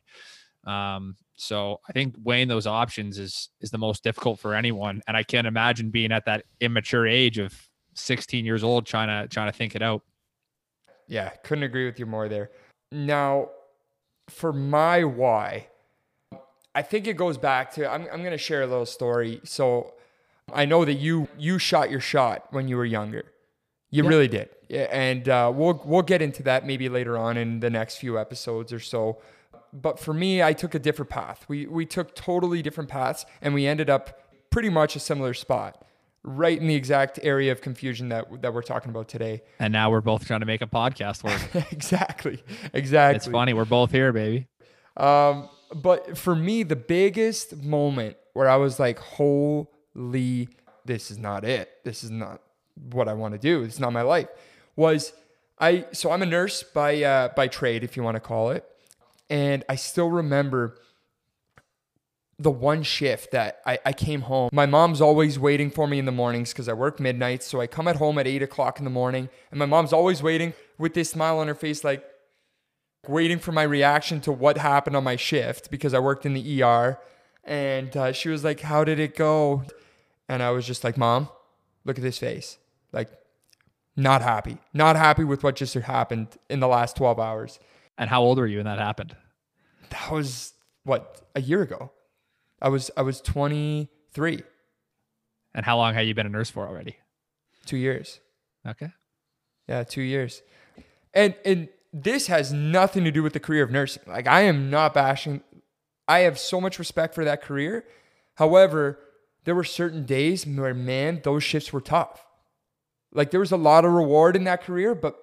um, 0.67 1.17
so 1.37 1.81
I 1.89 1.93
think 1.93 2.15
weighing 2.23 2.49
those 2.49 2.67
options 2.67 3.19
is 3.19 3.51
is 3.61 3.71
the 3.71 3.79
most 3.79 4.05
difficult 4.05 4.39
for 4.39 4.55
anyone 4.55 5.03
and 5.07 5.17
I 5.17 5.23
can't 5.23 5.47
imagine 5.47 5.91
being 5.91 6.13
at 6.13 6.25
that 6.27 6.45
immature 6.61 7.07
age 7.07 7.39
of 7.39 7.53
16 7.95 8.45
years 8.45 8.63
old 8.65 8.87
trying 8.87 9.09
to 9.09 9.29
trying 9.29 9.51
to 9.51 9.57
think 9.57 9.75
it 9.75 9.83
out 9.83 10.03
Yeah, 11.09 11.31
couldn't 11.43 11.65
agree 11.65 11.87
with 11.87 11.99
you 11.99 12.07
more 12.07 12.29
there. 12.29 12.51
Now, 12.93 13.51
for 14.29 14.53
my 14.53 15.05
why, 15.05 15.69
I 16.75 16.83
think 16.83 17.07
it 17.07 17.17
goes 17.17 17.39
back 17.39 17.73
to 17.75 17.91
I'm 17.91 18.07
I'm 18.13 18.23
gonna 18.25 18.39
share 18.39 18.63
a 18.63 18.67
little 18.67 18.87
story. 18.87 19.41
So 19.45 19.95
I 20.53 20.65
know 20.65 20.85
that 20.85 20.95
you 20.95 21.29
you 21.39 21.59
shot 21.59 21.91
your 21.91 22.01
shot 22.01 22.47
when 22.51 22.69
you 22.69 22.77
were 22.77 22.85
younger. 22.85 23.25
You 23.91 24.03
Yeah. 24.03 24.09
really 24.09 24.29
did. 24.29 24.49
Yeah, 24.69 24.89
and 24.91 25.29
uh, 25.29 25.53
we'll 25.55 25.81
we'll 25.85 26.03
get 26.03 26.23
into 26.23 26.43
that 26.45 26.67
maybe 26.67 26.89
later 26.89 27.17
on 27.19 27.37
in 27.37 27.61
the 27.61 27.71
next 27.71 27.97
few 27.97 28.19
episodes 28.19 28.73
or 28.73 28.81
so. 28.81 29.19
But 29.75 29.99
for 29.99 30.15
me, 30.15 30.43
I 30.43 30.53
took 30.53 30.75
a 30.75 30.79
different 30.79 31.11
path. 31.11 31.45
We 31.49 31.67
we 31.67 31.85
took 31.85 32.15
totally 32.15 32.63
different 32.63 32.89
paths, 32.89 33.27
and 33.43 33.53
we 33.55 33.67
ended 33.67 33.91
up 33.91 34.21
pretty 34.51 34.71
much 34.71 34.95
a 34.95 35.01
similar 35.01 35.35
spot, 35.35 35.85
right 36.23 36.57
in 36.59 36.69
the 36.69 36.77
exact 36.77 37.19
area 37.25 37.51
of 37.51 37.61
confusion 37.61 38.09
that 38.11 38.41
that 38.43 38.55
we're 38.55 38.63
talking 38.63 38.91
about 38.91 39.09
today. 39.09 39.43
and 39.59 39.73
now 39.73 39.91
we're 39.91 40.01
both 40.01 40.27
trying 40.27 40.41
to 40.41 40.47
make 40.47 40.63
a 40.63 40.67
podcast 40.67 41.25
work 41.25 41.67
exactly, 41.73 42.41
exactly. 42.73 43.17
it's 43.17 43.27
funny 43.27 43.53
we're 43.53 43.65
both 43.65 43.91
here 43.91 44.13
baby 44.13 44.47
Um, 44.97 45.49
but 45.75 46.17
for 46.17 46.37
me, 46.37 46.63
the 46.63 46.77
biggest 46.77 47.57
moment 47.57 48.17
where 48.33 48.49
I 48.49 48.57
was 48.57 48.79
like, 48.79 49.01
holy, 49.01 50.49
this 50.85 51.11
is 51.11 51.19
not 51.19 51.45
it. 51.45 51.69
This 51.85 52.05
is 52.05 52.11
not 52.11 52.41
what 52.93 53.09
I 53.09 53.15
want 53.15 53.33
to 53.35 53.39
do. 53.39 53.63
It's 53.65 53.81
not 53.81 53.93
my 53.93 54.03
life. 54.03 54.29
Was 54.77 55.13
I, 55.59 55.87
so 55.93 56.11
I'm 56.13 56.23
a 56.23 56.27
nurse 56.27 56.63
by, 56.63 57.03
uh, 57.03 57.29
by 57.35 57.49
trade, 57.49 57.83
if 57.85 57.97
you 57.97 58.03
want 58.03 58.17
to 58.17 58.21
call 58.21 58.51
it. 58.51 58.65
And 59.31 59.65
I 59.69 59.77
still 59.77 60.11
remember 60.11 60.77
the 62.39 62.51
one 62.51 62.83
shift 62.83 63.31
that 63.31 63.61
I, 63.65 63.79
I 63.87 63.93
came 63.93 64.23
home. 64.23 64.51
My 64.53 64.67
mom's 64.67 65.01
always 65.01 65.39
waiting 65.39 65.71
for 65.71 65.87
me 65.87 65.99
in 65.99 66.05
the 66.05 66.13
mornings 66.13 66.53
because 66.53 66.69
I 66.69 66.73
work 66.73 66.99
midnights. 66.99 67.47
So 67.47 67.61
I 67.61 67.67
come 67.67 67.89
at 67.89 67.97
home 67.97 68.19
at 68.19 68.27
eight 68.27 68.43
o'clock 68.43 68.79
in 68.79 68.85
the 68.85 68.91
morning, 68.91 69.29
and 69.51 69.59
my 69.59 69.67
mom's 69.67 69.93
always 69.93 70.23
waiting 70.23 70.53
with 70.79 70.95
this 70.95 71.11
smile 71.11 71.39
on 71.39 71.49
her 71.49 71.55
face, 71.55 71.85
like, 71.85 72.05
waiting 73.07 73.39
for 73.39 73.53
my 73.53 73.63
reaction 73.63 74.21
to 74.23 74.33
what 74.33 74.59
happened 74.59 74.97
on 74.97 75.05
my 75.05 75.17
shift 75.17 75.71
because 75.71 75.95
I 75.95 75.99
worked 75.99 76.27
in 76.27 76.35
the 76.35 76.63
ER. 76.63 76.99
And 77.45 77.95
uh, 77.97 78.13
she 78.13 78.29
was 78.31 78.43
like, 78.43 78.61
How 78.61 78.85
did 78.85 78.99
it 78.99 79.17
go? 79.17 79.65
And 80.29 80.43
I 80.43 80.51
was 80.51 80.67
just 80.67 80.83
like, 80.85 80.97
Mom, 80.97 81.29
look 81.85 81.99
at 81.99 82.03
this 82.03 82.19
face. 82.19 82.59
Like, 82.93 83.11
not 83.97 84.23
happy. 84.23 84.59
Not 84.73 84.97
happy 84.97 85.25
with 85.25 85.45
what 85.45 85.57
just 85.57 85.75
happened 85.75 86.29
in 86.49 86.61
the 86.61 86.69
last 86.69 86.97
12 86.97 87.21
hours. 87.21 87.61
And 87.99 88.11
how 88.11 88.23
old 88.23 88.39
were 88.39 88.47
you 88.47 88.59
when 88.59 88.67
that 88.67 88.79
happened 88.79 89.17
That 89.91 90.11
was 90.11 90.53
what, 90.85 91.23
a 91.35 91.41
year 91.41 91.63
ago? 91.63 91.93
I 92.61 92.69
was 92.69 92.91
I 92.97 93.03
was 93.03 93.21
23, 93.21 94.43
and 95.55 95.67
how 95.67 95.77
long 95.77 95.95
have 95.95 96.07
you 96.07 96.15
been 96.15 96.27
a 96.27 96.31
nurse 96.31 96.51
for 96.51 96.67
already 96.67 96.97
two 97.67 97.77
years. 97.77 98.21
okay 98.67 98.91
Yeah, 99.69 99.85
two 99.85 100.03
years. 100.03 100.43
And 101.13 101.35
and 101.45 101.69
this 101.93 102.27
has 102.27 102.53
nothing 102.53 103.05
to 103.05 103.13
do 103.13 103.23
with 103.23 103.33
the 103.33 103.41
career 103.41 103.63
of 103.63 103.71
nursing. 103.71 104.03
Like 104.07 104.27
I 104.27 104.43
am 104.43 104.71
not 104.71 104.95
bashing. 104.95 105.43
I 106.07 106.21
have 106.21 106.39
so 106.39 106.61
much 106.61 106.79
respect 106.79 107.15
for 107.15 107.25
that 107.25 107.43
career. 107.43 107.85
However, 108.35 108.99
there 109.45 109.55
were 109.55 109.65
certain 109.65 110.05
days 110.05 110.47
where 110.47 110.75
man, 110.75 111.21
those 111.23 111.45
shifts 111.45 111.73
were 111.73 111.81
tough. 111.81 112.27
Like 113.13 113.31
there 113.31 113.41
was 113.41 113.53
a 113.53 113.57
lot 113.57 113.85
of 113.85 113.93
reward 113.93 114.37
in 114.37 114.45
that 114.45 114.63
career, 114.63 114.95
but 114.95 115.17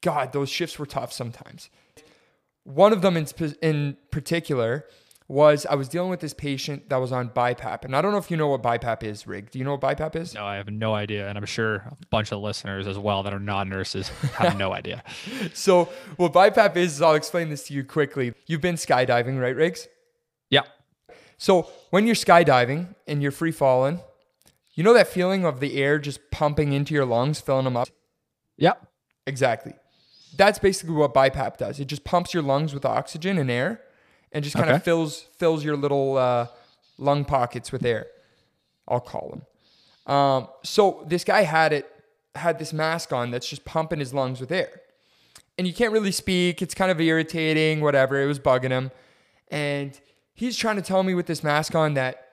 God, 0.00 0.32
those 0.32 0.48
shifts 0.48 0.78
were 0.78 0.86
tough 0.86 1.12
sometimes. 1.12 1.70
One 2.64 2.92
of 2.92 3.02
them 3.02 3.16
in, 3.16 3.26
in 3.62 3.96
particular 4.10 4.84
was 5.26 5.66
I 5.66 5.74
was 5.74 5.88
dealing 5.88 6.08
with 6.08 6.20
this 6.20 6.32
patient 6.32 6.88
that 6.88 6.96
was 6.96 7.12
on 7.12 7.28
BiPAP. 7.30 7.84
And 7.84 7.94
I 7.94 8.00
don't 8.00 8.12
know 8.12 8.18
if 8.18 8.30
you 8.30 8.36
know 8.38 8.48
what 8.48 8.62
BiPAP 8.62 9.02
is, 9.02 9.26
Rig. 9.26 9.50
Do 9.50 9.58
you 9.58 9.64
know 9.64 9.72
what 9.76 9.80
BiPAP 9.82 10.16
is? 10.16 10.34
no 10.34 10.44
i 10.46 10.56
have 10.56 10.68
no 10.70 10.94
idea 10.94 11.28
and 11.28 11.36
i'm 11.36 11.44
sure 11.44 11.74
a 11.76 11.96
bunch 12.10 12.32
of 12.32 12.40
listeners 12.40 12.86
as 12.86 12.98
well 12.98 13.22
that 13.22 13.34
are 13.34 13.38
not 13.40 13.66
nurses 13.68 14.08
have 14.34 14.56
no 14.56 14.72
idea 14.72 15.02
So, 15.52 15.86
what 16.16 16.32
BiPAP 16.32 16.76
is, 16.76 16.94
is 16.94 17.02
I'll 17.02 17.14
explain 17.14 17.50
this 17.50 17.64
to 17.68 17.74
you 17.74 17.84
quickly. 17.84 18.32
You've 18.46 18.60
been 18.62 18.76
skydiving, 18.76 19.38
right, 19.40 19.54
Riggs? 19.54 19.86
yeah 20.50 20.62
So, 21.36 21.68
when 21.90 22.06
you're 22.06 22.14
skydiving 22.14 22.94
and 23.06 23.22
you're 23.22 23.32
free 23.32 23.52
falling, 23.52 24.00
you 24.74 24.82
know 24.84 24.94
that 24.94 25.08
feeling 25.08 25.44
of 25.44 25.60
the 25.60 25.76
air 25.82 25.98
just 25.98 26.20
pumping 26.30 26.72
into 26.72 26.94
your 26.94 27.04
lungs, 27.04 27.38
filling 27.40 27.64
them 27.64 27.76
up? 27.76 27.88
yeah 28.56 28.74
Exactly. 29.26 29.74
That's 30.36 30.58
basically 30.58 30.94
what 30.94 31.14
BiPAP 31.14 31.56
does. 31.56 31.80
It 31.80 31.86
just 31.86 32.04
pumps 32.04 32.34
your 32.34 32.42
lungs 32.42 32.74
with 32.74 32.84
oxygen 32.84 33.38
and 33.38 33.50
air 33.50 33.80
and 34.32 34.44
just 34.44 34.56
kind 34.56 34.70
of 34.70 34.82
fills 34.82 35.22
fills 35.38 35.64
your 35.64 35.76
little 35.76 36.16
uh, 36.16 36.46
lung 36.98 37.24
pockets 37.24 37.72
with 37.72 37.84
air. 37.84 38.06
I'll 38.86 39.00
call 39.00 39.30
them. 39.30 40.14
Um, 40.14 40.48
so 40.62 41.04
this 41.06 41.24
guy 41.24 41.42
had 41.42 41.72
it 41.72 41.90
had 42.34 42.58
this 42.58 42.72
mask 42.72 43.12
on 43.12 43.30
that's 43.30 43.48
just 43.48 43.64
pumping 43.64 43.98
his 43.98 44.14
lungs 44.14 44.40
with 44.40 44.52
air. 44.52 44.80
And 45.56 45.66
you 45.66 45.74
can't 45.74 45.92
really 45.92 46.12
speak. 46.12 46.62
It's 46.62 46.74
kind 46.74 46.90
of 46.90 47.00
irritating, 47.00 47.80
whatever. 47.80 48.20
It 48.22 48.26
was 48.26 48.38
bugging 48.38 48.70
him. 48.70 48.92
And 49.50 49.98
he's 50.34 50.56
trying 50.56 50.76
to 50.76 50.82
tell 50.82 51.02
me 51.02 51.14
with 51.14 51.26
this 51.26 51.42
mask 51.42 51.74
on 51.74 51.94
that 51.94 52.27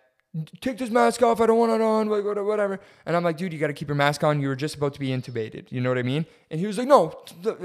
take 0.62 0.78
this 0.78 0.90
mask 0.90 1.22
off. 1.24 1.40
I 1.42 1.46
don't 1.46 1.58
want 1.58 1.72
it 1.72 1.82
on, 1.82 2.08
like, 2.08 2.24
whatever. 2.24 2.80
And 3.06 3.16
I'm 3.16 3.24
like, 3.24 3.38
dude, 3.38 3.54
you 3.54 3.60
got 3.60 3.68
to 3.68 3.74
keep 3.74 3.88
your 3.88 3.96
mask 3.96 4.24
on. 4.24 4.42
You 4.42 4.48
were 4.48 4.56
just 4.56 4.76
about 4.76 4.94
to 4.96 5.00
be 5.00 5.10
intubated. 5.10 5.72
You 5.72 5.82
know 5.82 5.90
what 5.90 5.98
I 5.98 6.04
mean? 6.04 6.26
And 6.52 6.60
he 6.60 6.68
was 6.68 6.78
like, 6.78 6.88
no. 6.88 7.18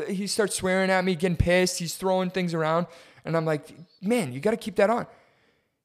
He 0.09 0.27
starts 0.27 0.55
swearing 0.55 0.91
at 0.91 1.05
me, 1.05 1.15
getting 1.15 1.37
pissed. 1.37 1.79
He's 1.79 1.95
throwing 1.97 2.31
things 2.31 2.55
around. 2.55 2.87
And 3.25 3.37
I'm 3.37 3.45
like, 3.45 3.69
man, 4.01 4.33
you 4.33 4.41
got 4.41 4.53
to 4.53 4.57
keep 4.57 4.77
that 4.77 4.91
on. 4.91 5.07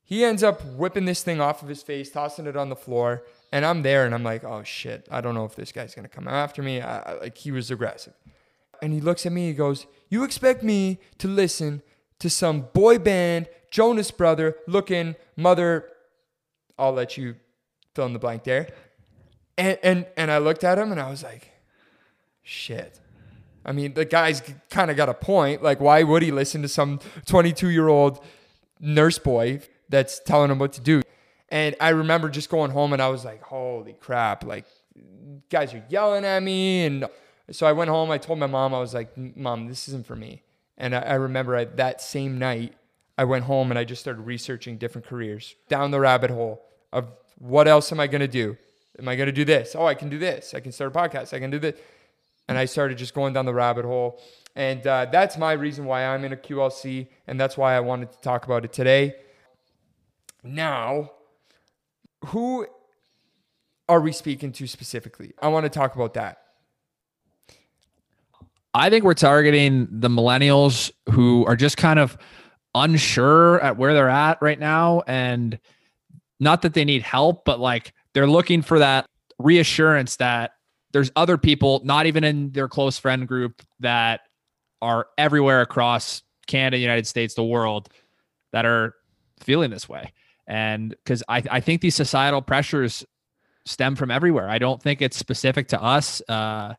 He 0.04 0.24
ends 0.24 0.44
up 0.44 0.64
whipping 0.66 1.06
this 1.06 1.24
thing 1.24 1.42
off 1.42 1.64
of 1.64 1.68
his 1.68 1.82
face, 1.82 2.12
tossing 2.12 2.46
it 2.46 2.56
on 2.56 2.70
the 2.70 2.76
floor. 2.76 3.24
And 3.52 3.66
I'm 3.66 3.82
there 3.82 4.06
and 4.06 4.14
I'm 4.14 4.24
like, 4.24 4.44
oh 4.44 4.64
shit, 4.64 5.08
I 5.10 5.22
don't 5.22 5.34
know 5.34 5.46
if 5.46 5.56
this 5.56 5.72
guy's 5.72 5.96
going 5.96 6.08
to 6.08 6.14
come 6.14 6.28
after 6.28 6.62
me. 6.62 6.82
I, 6.82 7.00
I- 7.00 7.20
like, 7.22 7.38
he 7.38 7.52
was 7.52 7.72
aggressive. 7.72 8.14
And 8.82 8.94
he 8.94 9.02
looks 9.02 9.26
at 9.26 9.32
me, 9.32 9.48
he 9.48 9.54
goes, 9.54 9.88
You 10.10 10.24
expect 10.24 10.62
me 10.62 11.00
to 11.18 11.28
listen 11.28 11.82
to 12.20 12.30
some 12.30 12.68
boy 12.74 13.00
band, 13.00 13.48
Jonas 13.72 14.12
Brother 14.12 14.58
looking 14.68 15.16
mother. 15.36 15.90
I'll 16.78 16.94
let 16.94 17.18
you 17.18 17.36
fill 17.94 18.06
in 18.06 18.14
the 18.14 18.20
blank 18.20 18.44
there. 18.44 18.68
And 19.58 19.78
and 19.84 20.06
and 20.18 20.32
I 20.32 20.38
looked 20.40 20.64
at 20.64 20.78
him 20.78 20.92
and 20.92 21.00
I 21.00 21.10
was 21.10 21.24
like, 21.24 21.52
shit. 22.44 23.00
I 23.66 23.72
mean, 23.72 23.94
the 23.96 24.06
guy's 24.06 24.44
kind 24.70 24.92
of 24.92 24.98
got 24.98 25.10
a 25.10 25.14
point. 25.14 25.64
Like, 25.64 25.80
why 25.80 26.04
would 26.04 26.22
he 26.22 26.32
listen 26.32 26.62
to 26.62 26.68
some 26.68 27.00
22 27.26 27.70
year 27.70 27.88
old 27.88 28.24
nurse 28.80 29.18
boy 29.18 29.62
that's 29.90 30.20
telling 30.20 30.52
him 30.52 30.60
what 30.60 30.74
to 30.74 30.82
do? 30.82 31.02
And 31.50 31.76
I 31.80 31.90
remember 31.90 32.30
just 32.30 32.50
going 32.50 32.72
home 32.72 32.94
and 32.94 33.02
I 33.02 33.10
was 33.10 33.26
like, 33.26 33.42
holy 33.42 33.94
crap. 33.94 34.44
Like, 34.44 34.66
guys 35.50 35.74
are 35.74 35.84
yelling 35.90 36.26
at 36.26 36.44
me. 36.44 36.86
And 36.86 37.06
so 37.52 37.66
I 37.66 37.72
went 37.72 37.90
home. 37.90 38.12
I 38.12 38.18
told 38.18 38.40
my 38.40 38.48
mom, 38.48 38.74
I 38.74 38.80
was 38.80 38.94
like, 38.94 39.16
Mom, 39.18 39.68
this 39.68 39.88
isn't 39.88 40.06
for 40.06 40.16
me. 40.16 40.44
And 40.78 40.96
I, 40.96 41.00
I 41.00 41.14
remember 41.16 41.56
I, 41.56 41.66
that 41.66 42.02
same 42.02 42.38
night, 42.38 42.74
I 43.18 43.24
went 43.24 43.46
home 43.46 43.72
and 43.72 43.80
I 43.80 43.84
just 43.84 44.02
started 44.02 44.22
researching 44.22 44.78
different 44.78 45.08
careers 45.08 45.56
down 45.70 45.92
the 45.92 46.00
rabbit 46.00 46.32
hole 46.32 46.66
of 46.92 47.08
what 47.38 47.68
else 47.68 47.92
am 47.92 48.00
I 48.00 48.08
going 48.08 48.22
to 48.22 48.28
do? 48.28 48.58
Am 49.00 49.08
I 49.08 49.16
going 49.16 49.28
to 49.28 49.34
do 49.34 49.46
this? 49.46 49.76
Oh, 49.76 49.86
I 49.86 49.94
can 49.94 50.10
do 50.10 50.18
this. 50.18 50.54
I 50.54 50.60
can 50.60 50.72
start 50.72 50.96
a 50.96 51.00
podcast. 51.00 51.34
I 51.34 51.40
can 51.40 51.52
do 51.52 51.60
this. 51.60 51.78
And 52.48 52.58
I 52.58 52.66
started 52.66 52.98
just 52.98 53.14
going 53.14 53.34
down 53.34 53.46
the 53.46 53.54
rabbit 53.54 53.86
hole. 53.86 54.22
And 54.56 54.86
uh, 54.86 55.06
that's 55.12 55.38
my 55.38 55.54
reason 55.54 55.86
why 55.86 56.06
I'm 56.06 56.24
in 56.24 56.32
a 56.32 56.38
QLC. 56.38 57.08
And 57.28 57.40
that's 57.40 57.58
why 57.58 57.76
I 57.76 57.80
wanted 57.80 58.12
to 58.12 58.20
talk 58.20 58.46
about 58.46 58.64
it 58.64 58.72
today. 58.72 59.16
Now, 60.44 61.12
who 62.28 62.68
are 63.90 64.00
we 64.00 64.12
speaking 64.12 64.52
to 64.54 64.68
specifically? 64.68 65.34
I 65.42 65.48
want 65.48 65.66
to 65.66 65.70
talk 65.70 65.96
about 65.96 66.14
that. 66.14 66.40
I 68.74 68.90
think 68.90 69.06
we're 69.06 69.14
targeting 69.14 69.88
the 69.90 70.10
millennials 70.10 70.92
who 71.12 71.46
are 71.46 71.56
just 71.56 71.78
kind 71.78 71.98
of 71.98 72.18
unsure 72.76 73.60
at 73.62 73.78
where 73.78 73.94
they're 73.94 74.10
at 74.10 74.38
right 74.42 74.60
now. 74.60 75.02
And 75.08 75.58
not 76.40 76.62
that 76.62 76.74
they 76.74 76.86
need 76.86 77.02
help, 77.02 77.46
but 77.46 77.60
like 77.60 77.94
they're 78.14 78.28
looking 78.28 78.62
for 78.62 78.80
that 78.80 79.08
reassurance 79.40 80.18
that 80.18 80.52
there's 80.92 81.12
other 81.16 81.38
people, 81.38 81.82
not 81.84 82.06
even 82.06 82.24
in 82.24 82.52
their 82.52 82.68
close 82.68 83.00
friend 83.00 83.28
group, 83.28 83.62
that 83.80 84.22
are 84.82 85.08
everywhere 85.18 85.62
across 85.62 86.22
Canada, 86.48 86.78
United 86.78 87.08
States, 87.08 87.34
the 87.34 87.44
world 87.44 87.90
that 88.52 88.66
are 88.66 88.94
feeling 89.40 89.72
this 89.72 89.90
way. 89.90 90.14
And 90.48 90.92
because 90.92 91.24
I, 91.28 91.42
I 91.50 91.60
think 91.60 91.82
these 91.82 91.96
societal 91.96 92.42
pressures 92.42 93.04
stem 93.66 93.96
from 93.96 94.12
everywhere. 94.12 94.48
I 94.48 94.60
don't 94.60 94.82
think 94.82 95.02
it's 95.02 95.18
specific 95.18 95.70
to 95.70 95.82
us. 95.82 96.22
Uh, 96.30 96.76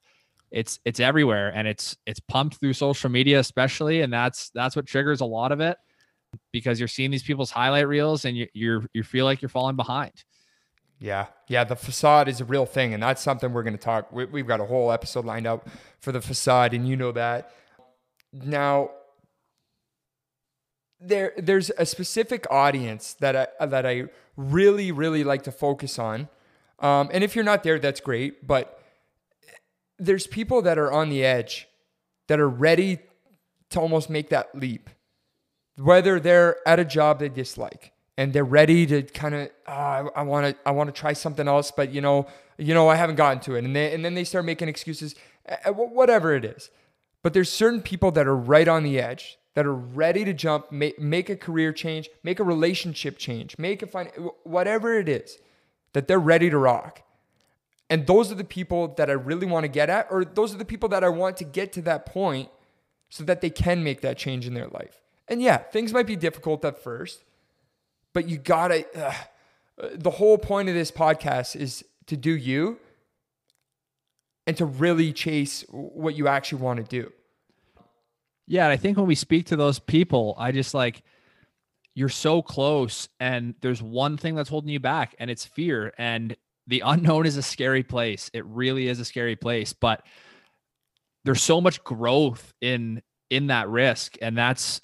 it's 0.50 0.78
it's 0.84 1.00
everywhere 1.00 1.52
and 1.54 1.66
it's 1.66 1.96
it's 2.06 2.20
pumped 2.20 2.56
through 2.60 2.72
social 2.72 3.10
media 3.10 3.40
especially 3.40 4.02
and 4.02 4.12
that's 4.12 4.50
that's 4.50 4.76
what 4.76 4.86
triggers 4.86 5.20
a 5.20 5.24
lot 5.24 5.50
of 5.50 5.60
it 5.60 5.76
because 6.52 6.78
you're 6.78 6.88
seeing 6.88 7.10
these 7.10 7.22
people's 7.22 7.50
highlight 7.50 7.88
reels 7.88 8.24
and 8.24 8.36
you 8.36 8.46
you're 8.52 8.84
you 8.92 9.02
feel 9.02 9.24
like 9.24 9.42
you're 9.42 9.48
falling 9.48 9.76
behind 9.76 10.12
Yeah, 10.98 11.26
yeah, 11.46 11.64
the 11.64 11.76
facade 11.76 12.26
is 12.28 12.40
a 12.40 12.44
real 12.44 12.64
thing, 12.64 12.94
and 12.94 13.02
that's 13.02 13.22
something 13.22 13.52
we're 13.52 13.62
going 13.62 13.76
to 13.76 13.82
talk. 13.82 14.10
We, 14.10 14.24
we've 14.24 14.46
got 14.46 14.60
a 14.60 14.64
whole 14.64 14.90
episode 14.90 15.26
lined 15.26 15.46
up 15.46 15.68
for 16.00 16.10
the 16.10 16.22
facade, 16.22 16.72
and 16.72 16.88
you 16.88 16.96
know 16.96 17.12
that. 17.12 17.52
Now, 18.32 18.90
there, 20.98 21.34
there's 21.36 21.70
a 21.76 21.84
specific 21.84 22.46
audience 22.50 23.14
that 23.20 23.36
I 23.36 23.66
that 23.66 23.84
I 23.84 24.04
really, 24.36 24.90
really 24.90 25.22
like 25.22 25.42
to 25.42 25.52
focus 25.52 25.98
on, 25.98 26.28
um, 26.78 27.10
and 27.12 27.22
if 27.22 27.34
you're 27.36 27.44
not 27.44 27.62
there, 27.62 27.78
that's 27.78 28.00
great. 28.00 28.46
But 28.46 28.80
there's 29.98 30.26
people 30.26 30.62
that 30.62 30.78
are 30.78 30.90
on 30.90 31.10
the 31.10 31.24
edge, 31.24 31.68
that 32.28 32.40
are 32.40 32.48
ready 32.48 33.00
to 33.70 33.80
almost 33.80 34.08
make 34.08 34.30
that 34.30 34.54
leap, 34.54 34.88
whether 35.76 36.18
they're 36.20 36.56
at 36.66 36.78
a 36.78 36.84
job 36.84 37.18
they 37.18 37.28
dislike 37.28 37.92
and 38.16 38.32
they're 38.32 38.44
ready 38.44 38.86
to 38.86 39.02
kind 39.02 39.34
of 39.34 39.50
ah, 39.66 40.04
I 40.14 40.22
want 40.22 40.46
to 40.46 40.68
I 40.68 40.72
want 40.72 40.88
to 40.88 40.98
try 40.98 41.12
something 41.12 41.48
else, 41.48 41.70
but 41.70 41.92
you 41.92 42.00
know 42.00 42.26
you 42.58 42.74
know 42.74 42.88
I 42.88 42.96
haven't 42.96 43.16
gotten 43.16 43.40
to 43.40 43.54
it, 43.56 43.64
and 43.64 43.76
they, 43.76 43.92
and 43.92 44.04
then 44.04 44.14
they 44.14 44.24
start 44.24 44.44
making 44.44 44.68
excuses, 44.68 45.14
whatever 45.66 46.34
it 46.34 46.44
is. 46.44 46.70
But 47.22 47.34
there's 47.34 47.50
certain 47.50 47.82
people 47.82 48.12
that 48.12 48.26
are 48.26 48.36
right 48.36 48.68
on 48.68 48.84
the 48.84 49.00
edge 49.00 49.38
that 49.54 49.66
are 49.66 49.74
ready 49.74 50.24
to 50.24 50.34
jump, 50.34 50.70
make, 50.70 51.00
make 51.00 51.30
a 51.30 51.34
career 51.34 51.72
change, 51.72 52.10
make 52.22 52.38
a 52.38 52.44
relationship 52.44 53.16
change, 53.16 53.56
make 53.58 53.82
a 53.82 53.86
fin- 53.86 54.12
whatever 54.44 54.98
it 54.98 55.08
is 55.08 55.38
that 55.94 56.06
they're 56.06 56.18
ready 56.18 56.50
to 56.50 56.58
rock. 56.58 57.02
And 57.88 58.06
those 58.06 58.30
are 58.30 58.34
the 58.34 58.44
people 58.44 58.88
that 58.96 59.08
I 59.08 59.14
really 59.14 59.46
want 59.46 59.64
to 59.64 59.68
get 59.68 59.88
at, 59.88 60.08
or 60.10 60.26
those 60.26 60.54
are 60.54 60.58
the 60.58 60.64
people 60.64 60.90
that 60.90 61.02
I 61.02 61.08
want 61.08 61.38
to 61.38 61.44
get 61.44 61.72
to 61.72 61.82
that 61.82 62.04
point 62.04 62.50
so 63.08 63.24
that 63.24 63.40
they 63.40 63.50
can 63.50 63.82
make 63.82 64.02
that 64.02 64.18
change 64.18 64.46
in 64.46 64.52
their 64.52 64.68
life. 64.68 65.00
And 65.28 65.42
yeah, 65.42 65.58
things 65.58 65.92
might 65.92 66.06
be 66.06 66.16
difficult 66.16 66.64
at 66.64 66.82
first, 66.82 67.24
but 68.12 68.28
you 68.28 68.38
gotta, 68.38 68.86
uh, 68.96 69.14
the 69.94 70.10
whole 70.10 70.38
point 70.38 70.68
of 70.68 70.74
this 70.74 70.90
podcast 70.90 71.56
is 71.56 71.84
to 72.06 72.16
do 72.16 72.30
you 72.30 72.78
and 74.46 74.56
to 74.56 74.64
really 74.64 75.12
chase 75.12 75.64
what 75.70 76.14
you 76.14 76.28
actually 76.28 76.62
want 76.62 76.78
to 76.78 76.84
do. 76.84 77.12
Yeah, 78.46 78.64
and 78.64 78.72
I 78.72 78.76
think 78.76 78.96
when 78.96 79.06
we 79.06 79.16
speak 79.16 79.46
to 79.46 79.56
those 79.56 79.80
people, 79.80 80.36
I 80.38 80.52
just 80.52 80.72
like 80.72 81.02
you're 81.94 82.08
so 82.08 82.42
close 82.42 83.08
and 83.18 83.54
there's 83.62 83.82
one 83.82 84.16
thing 84.16 84.34
that's 84.34 84.50
holding 84.50 84.70
you 84.70 84.78
back 84.78 85.16
and 85.18 85.30
it's 85.30 85.44
fear 85.44 85.92
and 85.98 86.36
the 86.66 86.82
unknown 86.84 87.26
is 87.26 87.36
a 87.36 87.42
scary 87.42 87.82
place. 87.82 88.30
It 88.32 88.44
really 88.44 88.88
is 88.88 89.00
a 89.00 89.04
scary 89.04 89.34
place, 89.34 89.72
but 89.72 90.04
there's 91.24 91.42
so 91.42 91.60
much 91.60 91.82
growth 91.82 92.52
in 92.60 93.02
in 93.30 93.48
that 93.48 93.68
risk 93.68 94.16
and 94.22 94.38
that's 94.38 94.80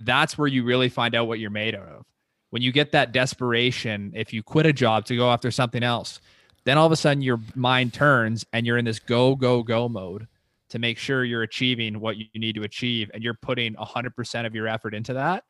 that's 0.00 0.36
where 0.36 0.48
you 0.48 0.64
really 0.64 0.88
find 0.88 1.14
out 1.14 1.28
what 1.28 1.38
you're 1.38 1.50
made 1.50 1.74
out 1.74 1.88
of. 1.88 2.04
When 2.50 2.62
you 2.62 2.72
get 2.72 2.92
that 2.92 3.12
desperation, 3.12 4.12
if 4.14 4.32
you 4.32 4.42
quit 4.42 4.66
a 4.66 4.72
job 4.72 5.04
to 5.06 5.16
go 5.16 5.30
after 5.30 5.50
something 5.50 5.82
else, 5.82 6.20
then 6.64 6.78
all 6.78 6.86
of 6.86 6.92
a 6.92 6.96
sudden 6.96 7.22
your 7.22 7.40
mind 7.54 7.94
turns 7.94 8.44
and 8.52 8.66
you're 8.66 8.78
in 8.78 8.84
this 8.84 8.98
go 8.98 9.34
go 9.34 9.62
go 9.62 9.88
mode 9.88 10.26
to 10.70 10.78
make 10.78 10.98
sure 10.98 11.24
you're 11.24 11.42
achieving 11.42 12.00
what 12.00 12.16
you 12.16 12.26
need 12.34 12.54
to 12.54 12.62
achieve 12.62 13.10
and 13.12 13.22
you're 13.22 13.34
putting 13.34 13.74
100% 13.74 14.46
of 14.46 14.54
your 14.54 14.68
effort 14.68 14.94
into 14.94 15.14
that 15.14 15.44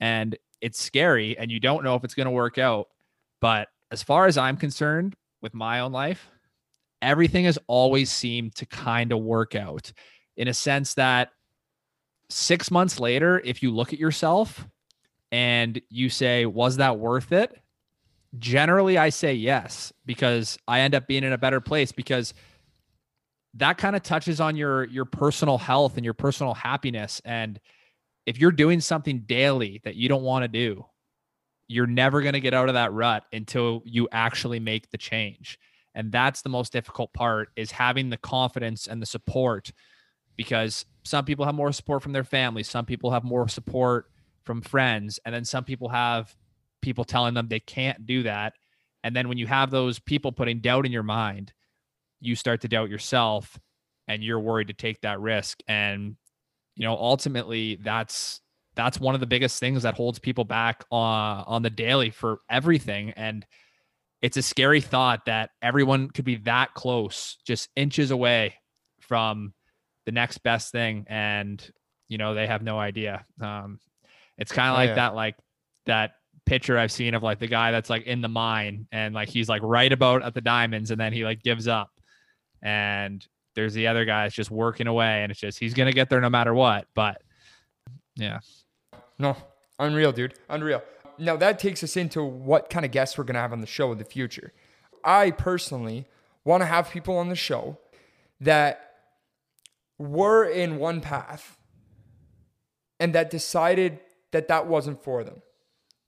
and 0.00 0.36
it's 0.60 0.80
scary 0.80 1.38
and 1.38 1.50
you 1.50 1.60
don't 1.60 1.84
know 1.84 1.94
if 1.94 2.04
it's 2.04 2.14
going 2.14 2.26
to 2.26 2.30
work 2.30 2.58
out 2.58 2.88
but 3.40 3.68
as 3.90 4.02
far 4.02 4.26
as 4.26 4.36
i'm 4.36 4.56
concerned 4.56 5.14
with 5.40 5.54
my 5.54 5.80
own 5.80 5.92
life 5.92 6.28
everything 7.02 7.44
has 7.44 7.58
always 7.66 8.10
seemed 8.10 8.54
to 8.54 8.66
kind 8.66 9.12
of 9.12 9.20
work 9.20 9.54
out 9.54 9.92
in 10.36 10.48
a 10.48 10.54
sense 10.54 10.94
that 10.94 11.30
6 12.30 12.70
months 12.70 13.00
later 13.00 13.40
if 13.44 13.62
you 13.62 13.70
look 13.70 13.92
at 13.92 13.98
yourself 13.98 14.66
and 15.32 15.80
you 15.88 16.08
say 16.08 16.46
was 16.46 16.76
that 16.76 16.98
worth 16.98 17.32
it? 17.32 17.56
Generally 18.38 18.98
i 18.98 19.08
say 19.08 19.32
yes 19.32 19.92
because 20.04 20.58
i 20.68 20.80
end 20.80 20.94
up 20.94 21.06
being 21.06 21.24
in 21.24 21.32
a 21.32 21.38
better 21.38 21.60
place 21.60 21.92
because 21.92 22.34
that 23.54 23.78
kind 23.78 23.96
of 23.96 24.02
touches 24.02 24.40
on 24.40 24.54
your 24.54 24.84
your 24.84 25.06
personal 25.06 25.56
health 25.56 25.96
and 25.96 26.04
your 26.04 26.14
personal 26.14 26.54
happiness. 26.54 27.22
And 27.24 27.58
if 28.26 28.38
you're 28.38 28.52
doing 28.52 28.80
something 28.80 29.20
daily 29.20 29.80
that 29.84 29.96
you 29.96 30.08
don't 30.08 30.22
want 30.22 30.44
to 30.44 30.48
do 30.48 30.84
you're 31.68 31.86
never 31.86 32.22
going 32.22 32.32
to 32.32 32.40
get 32.40 32.54
out 32.54 32.68
of 32.68 32.74
that 32.74 32.92
rut 32.92 33.24
until 33.32 33.82
you 33.84 34.08
actually 34.10 34.58
make 34.58 34.90
the 34.90 34.98
change. 34.98 35.58
And 35.94 36.10
that's 36.10 36.42
the 36.42 36.48
most 36.48 36.72
difficult 36.72 37.12
part 37.12 37.50
is 37.56 37.70
having 37.70 38.08
the 38.08 38.16
confidence 38.16 38.86
and 38.86 39.02
the 39.02 39.06
support 39.06 39.70
because 40.36 40.86
some 41.08 41.24
people 41.24 41.44
have 41.44 41.54
more 41.54 41.72
support 41.72 42.02
from 42.02 42.12
their 42.12 42.24
family. 42.24 42.62
Some 42.62 42.84
people 42.84 43.10
have 43.10 43.24
more 43.24 43.48
support 43.48 44.06
from 44.44 44.60
friends. 44.62 45.18
And 45.24 45.34
then 45.34 45.44
some 45.44 45.64
people 45.64 45.88
have 45.88 46.34
people 46.82 47.04
telling 47.04 47.34
them 47.34 47.48
they 47.48 47.60
can't 47.60 48.06
do 48.06 48.22
that. 48.24 48.54
And 49.02 49.16
then 49.16 49.28
when 49.28 49.38
you 49.38 49.46
have 49.46 49.70
those 49.70 49.98
people 49.98 50.32
putting 50.32 50.60
doubt 50.60 50.86
in 50.86 50.92
your 50.92 51.02
mind 51.02 51.52
you 52.20 52.34
start 52.34 52.60
to 52.62 52.68
doubt 52.68 52.90
yourself 52.90 53.58
and 54.06 54.22
you're 54.22 54.40
worried 54.40 54.68
to 54.68 54.74
take 54.74 55.00
that 55.02 55.20
risk. 55.20 55.60
And 55.68 56.16
you 56.76 56.84
know 56.84 56.96
ultimately 56.96 57.76
that's 57.82 58.40
that's 58.74 59.00
one 59.00 59.14
of 59.14 59.20
the 59.20 59.26
biggest 59.26 59.58
things 59.58 59.82
that 59.82 59.94
holds 59.94 60.18
people 60.18 60.44
back 60.44 60.84
on 60.90 61.44
on 61.46 61.62
the 61.62 61.70
daily 61.70 62.10
for 62.10 62.40
everything. 62.50 63.10
And 63.10 63.46
it's 64.22 64.36
a 64.36 64.42
scary 64.42 64.80
thought 64.80 65.26
that 65.26 65.50
everyone 65.62 66.10
could 66.10 66.24
be 66.24 66.36
that 66.36 66.74
close 66.74 67.38
just 67.46 67.68
inches 67.76 68.10
away 68.10 68.54
from 69.00 69.52
the 70.08 70.12
next 70.12 70.38
best 70.38 70.72
thing 70.72 71.04
and 71.10 71.70
you 72.08 72.16
know 72.16 72.32
they 72.32 72.46
have 72.46 72.62
no 72.62 72.78
idea 72.78 73.26
um 73.42 73.78
it's 74.38 74.50
kind 74.50 74.70
of 74.70 74.74
Oh, 74.76 74.78
like 74.78 74.88
yeah. 74.88 74.94
that 74.94 75.14
like 75.14 75.36
that 75.84 76.12
picture 76.46 76.78
i've 76.78 76.90
seen 76.90 77.12
of 77.12 77.22
like 77.22 77.38
the 77.40 77.46
guy 77.46 77.72
that's 77.72 77.90
like 77.90 78.04
in 78.06 78.22
the 78.22 78.28
mine 78.28 78.86
and 78.90 79.14
like 79.14 79.28
he's 79.28 79.50
like 79.50 79.60
right 79.62 79.92
about 79.92 80.22
at 80.22 80.32
the 80.32 80.40
diamonds 80.40 80.90
and 80.90 80.98
then 80.98 81.12
he 81.12 81.24
like 81.24 81.42
gives 81.42 81.68
up 81.68 81.90
and 82.62 83.26
there's 83.54 83.74
the 83.74 83.86
other 83.86 84.06
guy 84.06 84.22
that's 84.24 84.34
just 84.34 84.50
working 84.50 84.86
away 84.86 85.22
and 85.22 85.30
it's 85.30 85.40
just 85.40 85.58
he's 85.58 85.74
gonna 85.74 85.92
get 85.92 86.08
there 86.08 86.22
no 86.22 86.30
matter 86.30 86.54
what 86.54 86.86
but 86.94 87.20
yeah 88.16 88.38
No, 89.18 89.36
unreal, 89.78 90.12
dude. 90.12 90.34
Unreal. 90.48 90.82
Now 91.18 91.36
that 91.36 91.58
takes 91.58 91.82
us 91.84 91.96
into 91.96 92.22
what 92.24 92.70
kind 92.70 92.84
of 92.86 92.92
guests 92.92 93.18
we're 93.18 93.24
gonna 93.24 93.40
have 93.40 93.52
on 93.52 93.60
the 93.60 93.66
show 93.66 93.92
in 93.92 93.98
the 93.98 94.04
future. 94.04 94.52
I 95.04 95.32
personally 95.32 96.06
want 96.44 96.62
to 96.62 96.66
have 96.66 96.88
people 96.90 97.18
on 97.18 97.28
the 97.28 97.36
show 97.36 97.76
that 98.40 98.87
were 99.98 100.44
in 100.44 100.78
one 100.78 101.00
path 101.00 101.58
and 103.00 103.14
that 103.14 103.30
decided 103.30 104.00
that 104.32 104.48
that 104.48 104.66
wasn't 104.66 105.02
for 105.02 105.24
them. 105.24 105.42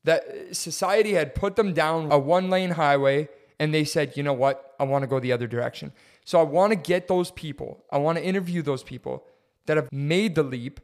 That 0.04 0.56
society 0.56 1.12
had 1.12 1.35
put 1.35 1.56
them 1.56 1.73
down 1.73 2.11
a 2.11 2.18
one 2.18 2.50
lane 2.50 2.70
highway 2.70 3.28
and 3.59 3.75
they 3.75 3.85
said, 3.85 4.16
you 4.16 4.23
know 4.23 4.32
what? 4.32 4.75
I 4.80 4.85
want 4.85 5.02
to 5.02 5.06
go 5.06 5.20
the 5.20 5.32
other 5.32 5.47
direction. 5.47 5.92
So 6.25 6.40
I 6.40 6.42
want 6.42 6.73
to 6.73 6.76
get 6.76 7.09
those 7.09 7.30
people, 7.30 7.85
I 7.92 7.99
want 7.99 8.18
to 8.18 8.25
interview 8.25 8.62
those 8.62 8.82
people 8.82 9.25
that 9.66 9.76
have 9.76 9.92
made 9.92 10.35
the 10.35 10.42
leap 10.42 10.80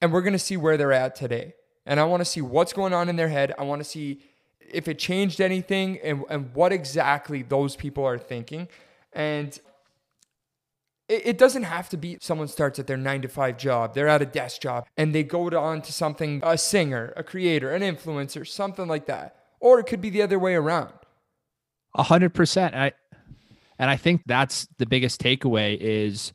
and 0.00 0.12
we're 0.12 0.22
going 0.22 0.34
to 0.34 0.38
see 0.38 0.56
where 0.56 0.76
they're 0.76 0.92
at 0.92 1.14
today. 1.14 1.54
And 1.86 2.00
I 2.00 2.04
want 2.04 2.20
to 2.20 2.24
see 2.24 2.40
what's 2.40 2.72
going 2.72 2.92
on 2.92 3.08
in 3.08 3.16
their 3.16 3.28
head. 3.28 3.54
I 3.58 3.62
want 3.64 3.80
to 3.80 3.84
see 3.84 4.20
if 4.60 4.88
it 4.88 4.98
changed 4.98 5.40
anything 5.40 5.98
and, 6.02 6.24
and 6.28 6.54
what 6.54 6.72
exactly 6.72 7.42
those 7.42 7.76
people 7.76 8.04
are 8.04 8.18
thinking. 8.18 8.68
And 9.12 9.58
it, 11.08 11.38
doesn't 11.38 11.64
have 11.64 11.88
to 11.90 11.96
be 11.96 12.18
someone 12.20 12.48
starts 12.48 12.78
at 12.78 12.86
their 12.86 12.96
nine 12.96 13.22
to 13.22 13.28
five 13.28 13.58
job, 13.58 13.94
they're 13.94 14.08
at 14.08 14.22
a 14.22 14.26
desk 14.26 14.62
job, 14.62 14.86
and 14.96 15.14
they 15.14 15.22
go 15.22 15.48
on 15.48 15.82
to 15.82 15.92
something, 15.92 16.40
a 16.42 16.56
singer, 16.56 17.12
a 17.16 17.22
creator, 17.22 17.72
an 17.72 17.82
influencer, 17.82 18.46
something 18.46 18.88
like 18.88 19.06
that. 19.06 19.36
Or 19.60 19.78
it 19.80 19.84
could 19.84 20.00
be 20.00 20.10
the 20.10 20.22
other 20.22 20.38
way 20.38 20.54
around. 20.54 20.92
A 21.94 22.02
hundred 22.02 22.34
percent. 22.34 22.74
I 22.74 22.92
and 23.78 23.90
I 23.90 23.96
think 23.96 24.22
that's 24.26 24.68
the 24.78 24.86
biggest 24.86 25.20
takeaway 25.20 25.76
is 25.78 26.32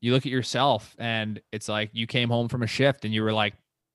you 0.00 0.12
look 0.12 0.26
at 0.26 0.32
yourself 0.32 0.94
and 0.98 1.40
it's 1.52 1.68
like 1.68 1.90
you 1.92 2.06
came 2.06 2.28
home 2.28 2.48
from 2.48 2.62
a 2.62 2.66
shift 2.66 3.04
and 3.04 3.14
you 3.14 3.22
were 3.22 3.32
like, 3.32 3.54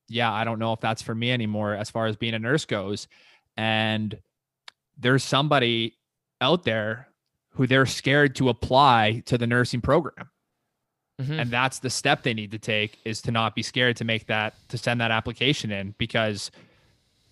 yeah, 0.10 0.32
I 0.32 0.44
don't 0.44 0.60
know 0.60 0.74
if 0.74 0.79
that's 0.79 1.01
for 1.01 1.13
me 1.13 1.32
anymore 1.32 1.74
as 1.74 1.89
far 1.89 2.08
as 2.08 2.15
being 2.15 2.34
a 2.34 2.39
nurse 2.39 2.65
goes. 2.65 3.08
And 3.58 4.17
there's 4.98 5.24
somebody 5.24 5.98
out 6.39 6.63
there 6.63 7.10
who 7.58 7.68
they're 7.68 7.86
scared 7.86 8.36
to 8.36 8.50
apply 8.50 9.24
to 9.26 9.38
the 9.38 9.48
nursing 9.48 9.82
program. 9.82 10.30
Mhm. 11.20 11.42
And 11.42 11.52
that's 11.52 11.80
the 11.80 11.90
step 11.90 12.22
they 12.22 12.34
need 12.34 12.52
to 12.52 12.60
take 12.60 13.00
is 13.04 13.22
to 13.24 13.32
not 13.32 13.56
be 13.56 13.64
scared 13.64 13.98
to 13.98 14.06
make 14.06 14.28
that 14.28 14.54
to 14.70 14.78
send 14.78 15.02
that 15.02 15.10
application 15.10 15.72
in 15.72 15.96
because 15.98 16.52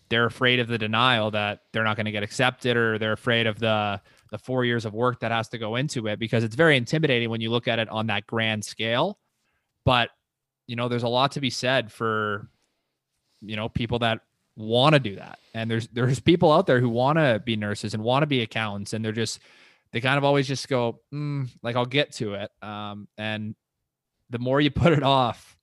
they're 0.10 0.26
afraid 0.26 0.60
of 0.60 0.68
the 0.68 0.78
denial 0.78 1.32
that 1.32 1.62
they're 1.72 1.84
not 1.84 1.96
going 1.96 2.06
to 2.06 2.12
get 2.12 2.24
accepted 2.24 2.76
or 2.76 2.98
they're 2.98 3.14
afraid 3.14 3.48
of 3.48 3.60
the 3.60 4.02
the 4.32 4.40
4 4.40 4.66
years 4.66 4.86
of 4.86 4.94
work 4.94 5.20
that 5.20 5.32
has 5.32 5.48
to 5.50 5.60
go 5.60 5.76
into 5.76 6.08
it 6.08 6.18
because 6.18 6.44
it's 6.44 6.56
very 6.56 6.76
intimidating 6.76 7.30
when 7.30 7.42
you 7.42 7.52
look 7.52 7.68
at 7.68 7.78
it 7.78 7.88
on 7.90 8.08
that 8.08 8.26
grand 8.26 8.66
scale. 8.66 9.20
But 9.86 10.10
you 10.68 10.76
know, 10.76 10.90
there's 10.90 11.04
a 11.04 11.08
lot 11.08 11.34
to 11.34 11.42
be 11.42 11.52
said 11.52 11.92
for 11.92 12.50
you 13.42 13.56
know, 13.56 13.70
people 13.70 14.00
that 14.00 14.22
want 14.56 14.94
to 14.94 15.00
do 15.00 15.16
that. 15.18 15.38
And 15.54 15.70
there's 15.70 15.88
there's 15.90 16.20
people 16.20 16.52
out 16.52 16.66
there 16.66 16.80
who 16.80 16.90
want 16.90 17.20
to 17.20 17.40
be 17.46 17.56
nurses 17.56 17.94
and 17.94 18.04
want 18.04 18.24
to 18.24 18.28
be 18.28 18.42
accountants 18.42 18.94
and 18.94 19.06
they're 19.06 19.12
just 19.12 19.40
they 19.96 20.02
kind 20.02 20.18
of 20.18 20.26
always 20.26 20.46
just 20.46 20.68
go, 20.68 21.00
mm, 21.14 21.50
like 21.64 21.78
I'll 21.78 21.86
get 21.86 22.12
to 22.16 22.34
it. 22.34 22.52
Um, 22.62 23.08
and 23.18 23.56
the 24.30 24.40
more 24.40 24.60
you 24.60 24.70
put 24.84 24.92
it 24.92 25.04
off, 25.04 25.56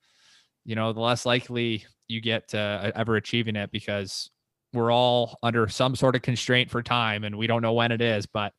you 0.65 0.75
know, 0.75 0.95
the 0.95 1.01
less 1.01 1.27
likely 1.27 1.85
you 2.09 2.23
get 2.23 2.49
to 2.49 2.93
ever 2.97 3.17
achieving 3.17 3.57
it 3.57 3.71
because 3.71 4.31
we're 4.73 4.91
all 4.91 5.39
under 5.43 5.69
some 5.69 5.95
sort 5.95 6.17
of 6.17 6.23
constraint 6.23 6.71
for 6.71 6.83
time 6.83 7.25
and 7.25 7.37
we 7.37 7.47
don't 7.47 7.61
know 7.61 7.75
when 7.75 7.93
it 7.93 8.01
is, 8.01 8.25
but 8.25 8.55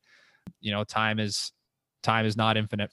you 0.60 0.70
know, 0.70 0.84
time 0.84 1.18
is 1.18 1.50
time 2.04 2.24
is 2.24 2.36
not 2.36 2.56
infinite. 2.56 2.92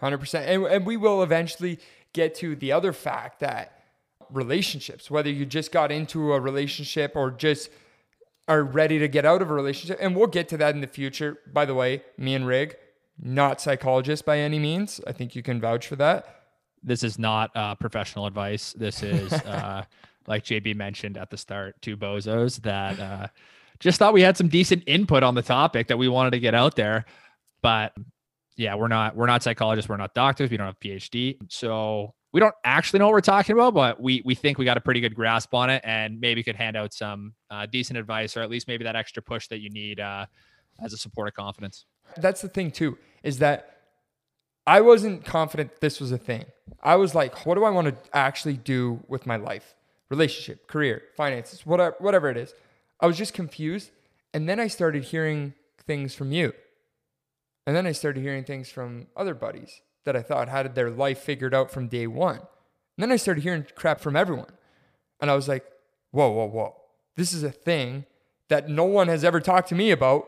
Hundred 0.00 0.18
percent, 0.18 0.48
and 0.48 0.64
and 0.64 0.86
we 0.86 0.96
will 0.96 1.22
eventually 1.22 1.80
get 2.14 2.34
to 2.36 2.56
the 2.56 2.72
other 2.72 2.94
fact 2.94 3.40
that 3.40 3.82
relationships, 4.30 5.10
whether 5.10 5.28
you 5.28 5.44
just 5.44 5.70
got 5.70 5.92
into 5.92 6.32
a 6.32 6.40
relationship 6.40 7.12
or 7.14 7.30
just 7.30 7.68
are 8.48 8.62
ready 8.62 8.98
to 8.98 9.08
get 9.08 9.24
out 9.24 9.42
of 9.42 9.50
a 9.50 9.54
relationship, 9.54 9.98
and 10.00 10.16
we'll 10.16 10.26
get 10.26 10.48
to 10.48 10.56
that 10.58 10.74
in 10.74 10.80
the 10.80 10.86
future. 10.86 11.38
By 11.52 11.64
the 11.64 11.74
way, 11.74 12.02
me 12.18 12.34
and 12.34 12.46
Rig, 12.46 12.76
not 13.18 13.60
psychologists 13.60 14.22
by 14.22 14.38
any 14.38 14.58
means. 14.58 15.00
I 15.06 15.12
think 15.12 15.36
you 15.36 15.42
can 15.42 15.60
vouch 15.60 15.86
for 15.86 15.96
that. 15.96 16.42
This 16.82 17.04
is 17.04 17.18
not 17.18 17.50
uh, 17.56 17.76
professional 17.76 18.26
advice. 18.26 18.72
This 18.72 19.02
is 19.02 19.32
uh, 19.32 19.84
like 20.26 20.44
JB 20.44 20.76
mentioned 20.76 21.16
at 21.16 21.30
the 21.30 21.36
start, 21.36 21.80
two 21.80 21.96
bozos 21.96 22.60
that 22.62 22.98
uh, 22.98 23.26
just 23.78 23.98
thought 23.98 24.12
we 24.12 24.22
had 24.22 24.36
some 24.36 24.48
decent 24.48 24.82
input 24.86 25.22
on 25.22 25.34
the 25.34 25.42
topic 25.42 25.88
that 25.88 25.98
we 25.98 26.08
wanted 26.08 26.30
to 26.30 26.40
get 26.40 26.54
out 26.54 26.76
there. 26.76 27.04
But 27.62 27.94
yeah, 28.56 28.74
we're 28.74 28.88
not 28.88 29.16
we're 29.16 29.26
not 29.26 29.42
psychologists, 29.42 29.88
we're 29.88 29.96
not 29.96 30.14
doctors, 30.14 30.50
we 30.50 30.56
don't 30.56 30.66
have 30.66 30.80
PhD, 30.80 31.38
so 31.48 32.14
we 32.32 32.40
don't 32.40 32.54
actually 32.64 32.98
know 32.98 33.06
what 33.06 33.12
we're 33.12 33.20
talking 33.20 33.52
about, 33.54 33.74
but 33.74 34.00
we 34.00 34.22
we 34.24 34.34
think 34.34 34.58
we 34.58 34.64
got 34.64 34.76
a 34.76 34.80
pretty 34.80 35.00
good 35.00 35.14
grasp 35.14 35.52
on 35.54 35.70
it, 35.70 35.82
and 35.84 36.18
maybe 36.20 36.42
could 36.42 36.56
hand 36.56 36.76
out 36.76 36.94
some 36.94 37.34
uh, 37.50 37.66
decent 37.66 37.98
advice, 37.98 38.36
or 38.36 38.40
at 38.40 38.50
least 38.50 38.68
maybe 38.68 38.84
that 38.84 38.96
extra 38.96 39.22
push 39.22 39.48
that 39.48 39.60
you 39.60 39.70
need 39.70 40.00
uh, 40.00 40.26
as 40.82 40.92
a 40.92 40.96
support 40.96 41.28
of 41.28 41.34
confidence. 41.34 41.84
That's 42.16 42.40
the 42.40 42.48
thing 42.48 42.70
too, 42.70 42.98
is 43.22 43.38
that 43.38 43.72
I 44.66 44.80
wasn't 44.80 45.24
confident 45.24 45.80
this 45.80 46.00
was 46.00 46.12
a 46.12 46.18
thing. 46.18 46.44
I 46.82 46.96
was 46.96 47.14
like, 47.14 47.44
what 47.46 47.56
do 47.56 47.64
I 47.64 47.70
want 47.70 47.88
to 47.88 48.16
actually 48.16 48.56
do 48.56 49.02
with 49.08 49.26
my 49.26 49.36
life? 49.36 49.74
Relationship, 50.08 50.68
career, 50.68 51.02
finances, 51.16 51.66
whatever, 51.66 51.96
whatever 51.98 52.30
it 52.30 52.36
is. 52.36 52.54
I 53.00 53.06
was 53.06 53.16
just 53.18 53.34
confused. 53.34 53.90
And 54.34 54.48
then 54.48 54.60
I 54.60 54.68
started 54.68 55.04
hearing 55.04 55.54
things 55.86 56.14
from 56.14 56.32
you. 56.32 56.52
And 57.66 57.74
then 57.74 57.86
I 57.86 57.92
started 57.92 58.20
hearing 58.20 58.44
things 58.44 58.70
from 58.70 59.06
other 59.16 59.34
buddies 59.34 59.80
that 60.04 60.16
I 60.16 60.22
thought 60.22 60.48
had 60.48 60.74
their 60.74 60.90
life 60.90 61.18
figured 61.18 61.54
out 61.54 61.70
from 61.70 61.88
day 61.88 62.06
one. 62.06 62.36
And 62.36 62.98
then 62.98 63.12
I 63.12 63.16
started 63.16 63.42
hearing 63.42 63.66
crap 63.74 64.00
from 64.00 64.16
everyone. 64.16 64.52
And 65.20 65.30
I 65.30 65.34
was 65.34 65.48
like, 65.48 65.64
whoa, 66.10 66.30
whoa, 66.30 66.46
whoa. 66.46 66.76
This 67.16 67.32
is 67.32 67.42
a 67.42 67.50
thing 67.50 68.06
that 68.48 68.68
no 68.68 68.84
one 68.84 69.08
has 69.08 69.24
ever 69.24 69.40
talked 69.40 69.68
to 69.68 69.74
me 69.74 69.90
about, 69.90 70.26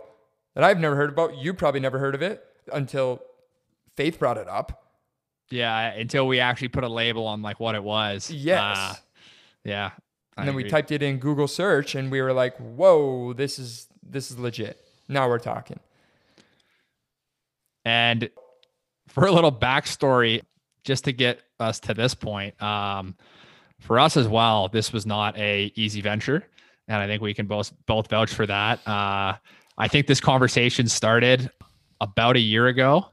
that 0.55 0.65
I've 0.65 0.79
never 0.79 0.97
heard 0.97 1.11
about. 1.11 1.37
You 1.37 1.53
probably 1.53 1.81
never 1.81 1.99
heard 1.99 2.15
of 2.15 2.23
it 2.23 2.45
until 2.73 3.23
Faith 3.97 4.19
brought 4.19 4.39
it 4.39 4.49
up. 4.49 4.83
Yeah, 5.51 5.93
until 5.93 6.27
we 6.27 6.41
actually 6.41 6.69
put 6.69 6.85
a 6.85 6.89
label 6.89 7.27
on 7.27 7.43
like 7.43 7.61
what 7.61 7.75
it 7.75 7.85
was. 7.85 8.31
Yes. 8.31 8.77
Uh, 8.77 8.95
yeah. 9.65 9.91
I 10.37 10.41
and 10.41 10.49
then 10.49 10.57
we 10.57 10.65
typed 10.65 10.91
it 10.91 11.03
in 11.03 11.19
Google 11.19 11.47
search 11.47 11.95
and 11.95 12.11
we 12.11 12.21
were 12.21 12.33
like, 12.33 12.57
whoa, 12.57 13.35
this 13.35 13.59
is 13.59 13.89
this 14.03 14.31
is 14.31 14.39
legit. 14.39 14.81
Now 15.09 15.29
we're 15.29 15.39
talking. 15.39 15.81
And 17.85 18.31
for 19.15 19.27
a 19.27 19.33
little 19.33 19.53
backstory, 19.53 20.43
just 20.85 21.05
to 21.05 21.13
get 21.13 21.41
us 21.61 21.79
to 21.81 21.95
this 21.95 22.15
point, 22.15 22.61
um, 22.63 23.17
for 23.81 23.99
us 23.99 24.17
as 24.17 24.27
well, 24.29 24.69
this 24.69 24.93
was 24.93 25.07
not 25.07 25.37
a 25.39 25.73
easy 25.77 26.01
venture, 26.01 26.45
and 26.89 26.97
I 26.99 27.07
think 27.07 27.23
we 27.23 27.33
can 27.33 27.47
both 27.47 27.73
both 27.87 28.09
vouch 28.11 28.33
for 28.35 28.47
that. 28.47 28.87
Uh, 28.87 29.35
I 29.79 29.89
think 29.89 30.07
this 30.07 30.21
conversation 30.21 30.89
started 30.89 31.51
about 32.01 32.37
a 32.37 32.41
year 32.41 32.67
ago. 32.67 33.07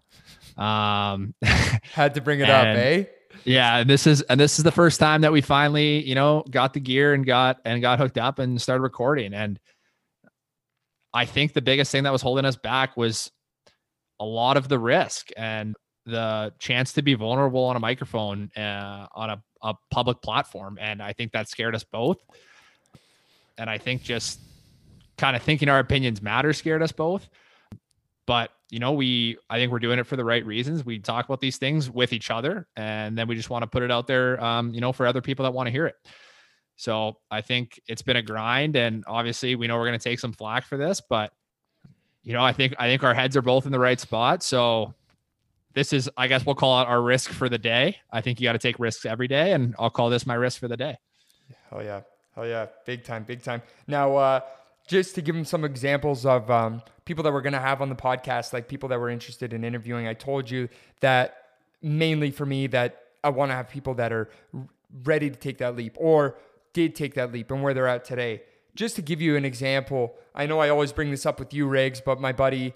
Um, 0.58 1.34
Had 1.44 2.16
to 2.16 2.22
bring 2.22 2.40
it 2.42 2.50
up, 2.50 2.66
And- 2.66 2.80
eh? 2.80 3.04
yeah, 3.46 3.78
and 3.78 3.90
this 3.90 4.06
is 4.08 4.22
and 4.24 4.40
this 4.40 4.58
is 4.58 4.64
the 4.64 4.72
first 4.72 5.00
time 5.00 5.22
that 5.22 5.32
we 5.32 5.42
finally, 5.42 6.04
you 6.04 6.16
know, 6.16 6.44
got 6.50 6.74
the 6.74 6.80
gear 6.80 7.14
and 7.14 7.26
got 7.26 7.60
and 7.64 7.82
got 7.82 8.00
hooked 8.00 8.18
up 8.18 8.40
and 8.40 8.62
started 8.62 8.82
recording. 8.82 9.34
And 9.34 9.60
I 11.14 11.26
think 11.26 11.54
the 11.54 11.62
biggest 11.62 11.92
thing 11.92 12.04
that 12.04 12.12
was 12.14 12.22
holding 12.22 12.46
us 12.46 12.56
back 12.56 12.96
was 12.98 13.32
a 14.20 14.26
lot 14.26 14.58
of 14.58 14.68
the 14.70 14.80
risk 14.80 15.30
and 15.36 15.76
the 16.06 16.54
chance 16.60 16.94
to 16.94 17.02
be 17.02 17.14
vulnerable 17.14 17.64
on 17.64 17.76
a 17.76 17.80
microphone 17.80 18.52
uh, 18.58 19.08
on 19.14 19.30
a, 19.30 19.44
a 19.62 19.74
public 19.92 20.22
platform. 20.22 20.78
And 20.82 21.02
I 21.02 21.14
think 21.14 21.32
that 21.34 21.48
scared 21.50 21.76
us 21.76 21.84
both. 21.84 22.18
And 23.58 23.70
I 23.70 23.78
think 23.78 24.02
just 24.02 24.40
kind 25.18 25.36
of 25.36 25.44
thinking 25.44 25.70
our 25.70 25.80
opinions 25.80 26.22
matter 26.22 26.52
scared 26.54 26.82
us 26.82 26.92
both. 26.92 27.30
But 28.26 28.52
you 28.70 28.80
know, 28.80 28.94
we 28.94 29.38
I 29.50 29.58
think 29.58 29.72
we're 29.72 29.80
doing 29.80 30.00
it 30.00 30.08
for 30.08 30.16
the 30.16 30.24
right 30.24 30.46
reasons. 30.46 30.86
We 30.86 31.00
talk 31.00 31.26
about 31.26 31.42
these 31.42 31.58
things 31.58 31.90
with 31.90 32.14
each 32.14 32.32
other, 32.32 32.68
and 32.78 33.18
then 33.18 33.28
we 33.28 33.36
just 33.36 33.50
want 33.50 33.64
to 33.64 33.68
put 33.68 33.84
it 33.84 33.92
out 33.92 34.08
there, 34.08 34.42
um, 34.42 34.74
you 34.74 34.80
know, 34.80 34.94
for 34.94 35.06
other 35.06 35.22
people 35.22 35.44
that 35.44 35.52
want 35.52 35.68
to 35.68 35.72
hear 35.72 35.86
it. 35.88 35.96
So 36.78 37.18
I 37.30 37.42
think 37.42 37.80
it's 37.88 38.02
been 38.02 38.16
a 38.16 38.22
grind, 38.22 38.78
and 38.78 39.04
obviously 39.08 39.56
we 39.56 39.68
know 39.68 39.78
we're 39.78 39.88
going 39.88 40.00
to 40.00 40.04
take 40.04 40.20
some 40.20 40.32
flack 40.32 40.66
for 40.66 40.78
this, 40.78 41.02
but 41.02 41.34
you 42.24 42.34
know, 42.34 42.44
I 42.44 42.54
think 42.54 42.74
I 42.80 42.88
think 42.88 43.04
our 43.04 43.14
heads 43.14 43.36
are 43.36 43.42
both 43.42 43.66
in 43.66 43.72
the 43.72 43.80
right 43.80 44.00
spot. 44.00 44.44
So 44.44 44.94
this 45.74 45.94
is, 45.94 46.10
I 46.18 46.28
guess, 46.28 46.46
we'll 46.46 46.56
call 46.56 46.82
it 46.82 46.88
our 46.88 47.02
risk 47.02 47.32
for 47.32 47.50
the 47.50 47.58
day. 47.58 47.98
I 48.12 48.22
think 48.22 48.40
you 48.40 48.48
got 48.48 48.54
to 48.54 48.60
take 48.60 48.80
risks 48.80 49.06
every 49.06 49.28
day, 49.28 49.54
and 49.54 49.76
I'll 49.80 49.90
call 49.90 50.10
this 50.10 50.26
my 50.26 50.36
risk 50.36 50.60
for 50.60 50.68
the 50.68 50.78
day. 50.78 50.98
Hell 51.70 51.84
yeah. 51.84 52.02
Hell 52.36 52.48
yeah. 52.48 52.68
Big 52.86 53.04
time, 53.04 53.24
big 53.24 53.42
time. 53.42 53.62
Now, 53.88 54.16
uh, 54.16 54.40
just 54.88 55.16
to 55.16 55.22
give 55.22 55.36
them 55.36 55.46
some 55.46 55.64
examples 55.64 56.26
of 56.26 56.50
um, 56.52 56.82
people 57.06 57.24
that 57.24 57.32
we're 57.32 57.42
going 57.42 57.54
to 57.54 57.60
have 57.60 57.82
on 57.82 57.90
the 57.90 57.96
podcast, 57.96 58.54
like 58.54 58.68
people 58.68 58.90
that 58.90 59.00
we're 59.00 59.10
interested 59.10 59.54
in 59.54 59.64
interviewing, 59.64 60.08
I 60.08 60.14
told 60.14 60.50
you 60.50 60.68
that 61.00 61.38
mainly 61.82 62.32
for 62.32 62.46
me, 62.46 62.68
that 62.68 63.04
I 63.24 63.30
want 63.30 63.52
to 63.52 63.56
have 63.56 63.70
people 63.70 63.94
that 63.96 64.12
are 64.12 64.30
ready 65.04 65.30
to 65.30 65.36
take 65.36 65.60
that 65.60 65.76
leap 65.76 65.96
or 66.00 66.38
did 66.74 66.96
take 66.96 67.14
that 67.16 67.32
leap 67.32 67.52
and 67.52 67.64
where 67.64 67.74
they're 67.74 67.88
at 67.88 68.04
today. 68.06 68.44
Just 68.76 68.96
to 68.96 69.02
give 69.02 69.22
you 69.22 69.36
an 69.36 69.46
example, 69.46 70.16
I 70.34 70.46
know 70.46 70.60
I 70.60 70.70
always 70.70 70.94
bring 70.94 71.12
this 71.12 71.26
up 71.26 71.40
with 71.40 71.54
you, 71.54 71.68
Riggs, 71.68 72.02
but 72.02 72.20
my 72.20 72.32
buddy 72.32 72.74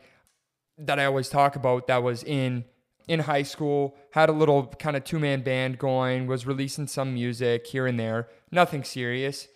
that 0.77 0.99
I 0.99 1.05
always 1.05 1.29
talk 1.29 1.55
about 1.55 1.87
that 1.87 2.03
was 2.03 2.23
in 2.23 2.65
in 3.07 3.21
high 3.21 3.43
school, 3.43 3.95
had 4.11 4.29
a 4.29 4.31
little 4.31 4.67
kind 4.79 4.95
of 4.95 5.03
two 5.03 5.19
man 5.19 5.41
band 5.41 5.77
going, 5.77 6.27
was 6.27 6.45
releasing 6.45 6.87
some 6.87 7.13
music 7.13 7.67
here 7.67 7.85
and 7.85 7.99
there, 7.99 8.27
nothing 8.51 8.83
serious. 8.83 9.47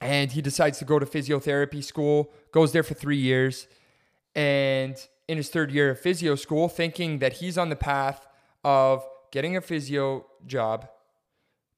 And 0.00 0.32
he 0.32 0.40
decides 0.40 0.78
to 0.78 0.84
go 0.84 0.98
to 0.98 1.06
physiotherapy 1.06 1.84
school, 1.84 2.32
goes 2.52 2.72
there 2.72 2.82
for 2.82 2.94
three 2.94 3.18
years. 3.18 3.68
And 4.34 4.96
in 5.28 5.36
his 5.36 5.50
third 5.50 5.70
year 5.70 5.90
of 5.90 6.00
physio 6.00 6.34
school, 6.34 6.68
thinking 6.68 7.18
that 7.18 7.34
he's 7.34 7.58
on 7.58 7.68
the 7.68 7.76
path 7.76 8.26
of 8.64 9.06
getting 9.30 9.56
a 9.56 9.60
physio 9.60 10.26
job, 10.46 10.88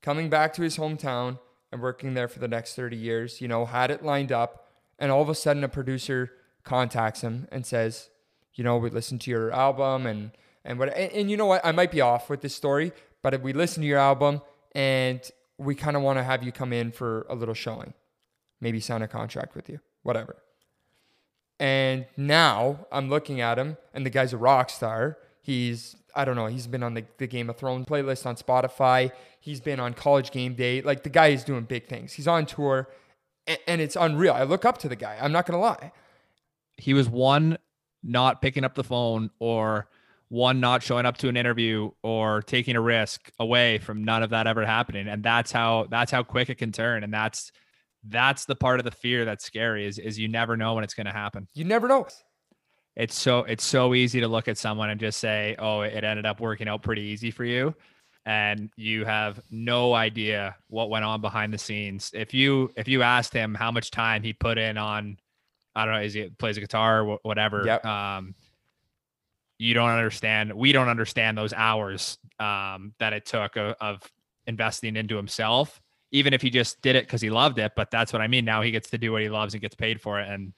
coming 0.01 0.31
back 0.31 0.55
to 0.55 0.63
his 0.63 0.77
hometown 0.77 1.39
and 1.71 1.83
working 1.83 2.15
there 2.15 2.29
for 2.29 2.39
the 2.39 2.49
next 2.49 2.75
30 2.77 2.97
years, 2.97 3.41
you 3.41 3.49
know, 3.49 3.65
had 3.67 3.91
it 3.91 4.05
lined 4.05 4.31
up. 4.33 4.69
And 4.99 5.11
all 5.11 5.23
of 5.23 5.29
a 5.29 5.35
sudden, 5.35 5.65
a 5.65 5.69
producer 5.69 6.31
contacts 6.65 7.23
him 7.23 7.49
and 7.51 7.67
says, 7.67 8.09
you 8.55 8.63
know, 8.63 8.77
we 8.77 8.91
listened 8.91 9.21
to 9.23 9.31
your 9.31 9.51
album 9.51 10.07
and, 10.07 10.31
and 10.65 10.79
what, 10.79 10.97
and, 10.97 11.13
and 11.13 11.31
you 11.31 11.37
know 11.37 11.47
what? 11.47 11.65
I 11.65 11.73
might 11.73 11.91
be 11.91 12.01
off 12.01 12.31
with 12.31 12.41
this 12.41 12.55
story, 12.55 12.93
but 13.23 13.35
if 13.35 13.43
we 13.43 13.53
listen 13.53 13.83
to 13.83 13.87
your 13.87 13.99
album 13.99 14.43
and 14.75 15.21
we 15.59 15.75
kind 15.75 15.97
of 15.97 16.03
want 16.03 16.19
to 16.19 16.23
have 16.23 16.43
you 16.43 16.53
come 16.53 16.73
in 16.73 16.93
for 16.93 17.27
a 17.29 17.35
little 17.35 17.55
showing, 17.55 17.95
maybe 18.61 18.81
sign 18.81 19.03
a 19.03 19.09
contract 19.09 19.55
with 19.55 19.69
you, 19.69 19.81
whatever. 20.03 20.37
And 21.59 22.07
now 22.17 22.87
I'm 22.91 23.09
looking 23.09 23.41
at 23.41 23.59
him, 23.59 23.77
and 23.95 24.05
the 24.05 24.11
guy's 24.11 24.33
a 24.33 24.37
rock 24.37 24.71
star. 24.71 25.19
He's, 25.43 25.95
I 26.15 26.25
don't 26.25 26.37
know, 26.37 26.47
he's 26.47 26.67
been 26.67 26.83
on 26.83 26.95
the, 26.95 27.05
the 27.19 27.27
Game 27.27 27.49
of 27.51 27.57
Thrones 27.57 27.87
playlist 27.87 28.27
on 28.27 28.37
Spotify. 28.37 29.13
He's 29.41 29.61
been 29.61 29.79
on 29.79 29.95
college 29.95 30.31
game 30.31 30.55
day. 30.55 30.83
Like 30.83 31.03
the 31.03 31.11
guy 31.11 31.29
is 31.29 31.45
doing 31.45 31.65
big 31.65 31.87
things. 31.87 32.13
He's 32.15 32.27
on 32.27 32.47
tour, 32.47 32.89
and, 33.47 33.59
and 33.67 33.81
it's 33.81 33.97
unreal. 33.97 34.33
I 34.33 34.43
look 34.45 34.65
up 34.65 34.79
to 34.79 34.89
the 34.89 34.97
guy. 34.97 35.19
I'm 35.21 35.33
not 35.33 35.47
to 35.47 35.57
lie. 35.57 35.93
He 36.77 36.95
was 36.95 37.09
one 37.09 37.59
not 38.03 38.43
picking 38.43 38.65
up 38.65 38.75
the 38.75 38.85
phone 38.85 39.31
or 39.39 39.89
one 40.33 40.61
not 40.61 40.83
showing 40.83 41.05
up 41.05 41.19
to 41.19 41.29
an 41.29 41.37
interview 41.37 41.91
or 42.03 42.41
taking 42.41 42.75
a 42.75 42.81
risk 42.81 43.31
away 43.39 43.77
from 43.77 44.03
none 44.03 44.23
of 44.23 44.31
that 44.31 44.47
ever 44.47 44.65
happening. 44.65 45.07
And 45.07 45.23
that's 45.23 45.53
how 45.53 45.89
that's 45.91 46.11
how 46.11 46.23
quick 46.23 46.49
it 46.49 46.55
can 46.57 46.73
turn. 46.73 47.05
And 47.05 47.13
that's 47.13 47.53
that's 48.09 48.47
the 48.47 48.57
part 48.57 48.81
of 48.81 48.85
the 48.85 48.91
fear 48.93 49.27
that's 49.27 49.45
scary 49.45 49.85
is 49.87 49.99
is 49.99 50.19
you 50.19 50.29
never 50.29 50.57
know 50.57 50.73
when 50.73 50.85
it's 50.85 50.95
going 50.95 51.05
to 51.07 51.13
happen. 51.13 51.49
You 51.53 51.67
never 51.67 51.87
know. 51.87 52.07
it's 52.97 53.15
so 53.15 53.41
it's 53.41 53.63
so 53.63 53.95
easy 53.95 54.21
to 54.21 54.29
look 54.29 54.49
at 54.49 54.57
someone 54.57 54.89
and 54.89 54.99
just 54.99 55.19
say 55.21 55.55
oh 55.59 55.83
it 55.83 56.03
ended 56.03 56.25
up 56.25 56.41
working 56.41 56.67
out 56.67 56.83
pretty 56.83 57.03
easy 57.03 57.31
for 57.31 57.45
you. 57.45 57.75
And 58.25 58.71
you 58.77 59.05
have 59.05 59.39
no 59.51 59.93
idea 59.93 60.57
what 60.69 60.89
went 60.89 61.05
on 61.05 61.21
behind 61.21 61.53
the 61.53 61.59
scenes. 61.59 62.11
If 62.15 62.33
you 62.33 62.71
if 62.75 62.89
you 62.89 63.03
asked 63.03 63.35
him 63.35 63.53
how 63.55 63.71
much 63.71 63.91
time 63.91 64.23
he 64.23 64.33
put 64.33 64.57
in 64.57 64.79
on 64.79 65.19
i 65.77 65.85
don't 65.85 65.93
know 65.95 66.01
is 66.01 66.15
he 66.15 66.31
plays 66.39 66.57
a 66.57 66.61
guitar 66.61 67.03
or 67.07 67.19
whatever 67.23 67.65
Yep. 67.67 67.85
um 67.85 68.35
you 69.63 69.75
don't 69.75 69.91
understand 69.91 70.53
we 70.53 70.73
don't 70.73 70.89
understand 70.89 71.39
those 71.39 71.53
hours 71.53 72.19
um 72.41 72.93
that 72.99 73.13
it 73.13 73.25
took 73.25 73.57
of, 73.57 73.77
of 73.81 74.01
investing 74.47 74.97
into 74.97 75.17
himself 75.17 75.81
even 76.11 76.35
if 76.35 76.43
he 76.43 76.51
just 76.51 76.83
did 76.83 76.97
it 76.97 77.07
because 77.07 77.21
he 77.21 77.31
loved 77.31 77.59
it 77.59 77.73
but 77.77 77.91
that's 77.91 78.13
what 78.13 78.21
i 78.21 78.27
mean 78.27 78.45
now 78.45 78.61
he 78.61 78.71
gets 78.71 78.91
to 78.91 78.99
do 78.99 79.13
what 79.13 79.23
he 79.23 79.29
loves 79.29 79.55
and 79.55 79.61
gets 79.61 79.77
paid 79.77 80.01
for 80.01 80.21
it 80.21 80.29
and 80.29 80.53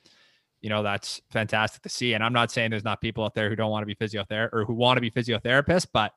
you 0.63 0.71
know 0.71 0.83
that's 0.83 1.21
fantastic 1.31 1.83
to 1.83 1.89
see 1.89 2.15
and 2.15 2.25
i'm 2.25 2.33
not 2.33 2.51
saying 2.51 2.71
there's 2.71 2.85
not 2.85 3.01
people 3.01 3.23
out 3.25 3.35
there 3.35 3.51
who 3.51 3.57
don't 3.57 3.71
want 3.71 3.83
to 3.83 3.87
be 3.87 3.95
physiotherapist 3.95 4.53
or 4.53 4.65
who 4.65 4.73
want 4.73 4.97
to 4.97 5.03
be 5.03 5.11
physiotherapists 5.11 5.87
but 5.93 6.13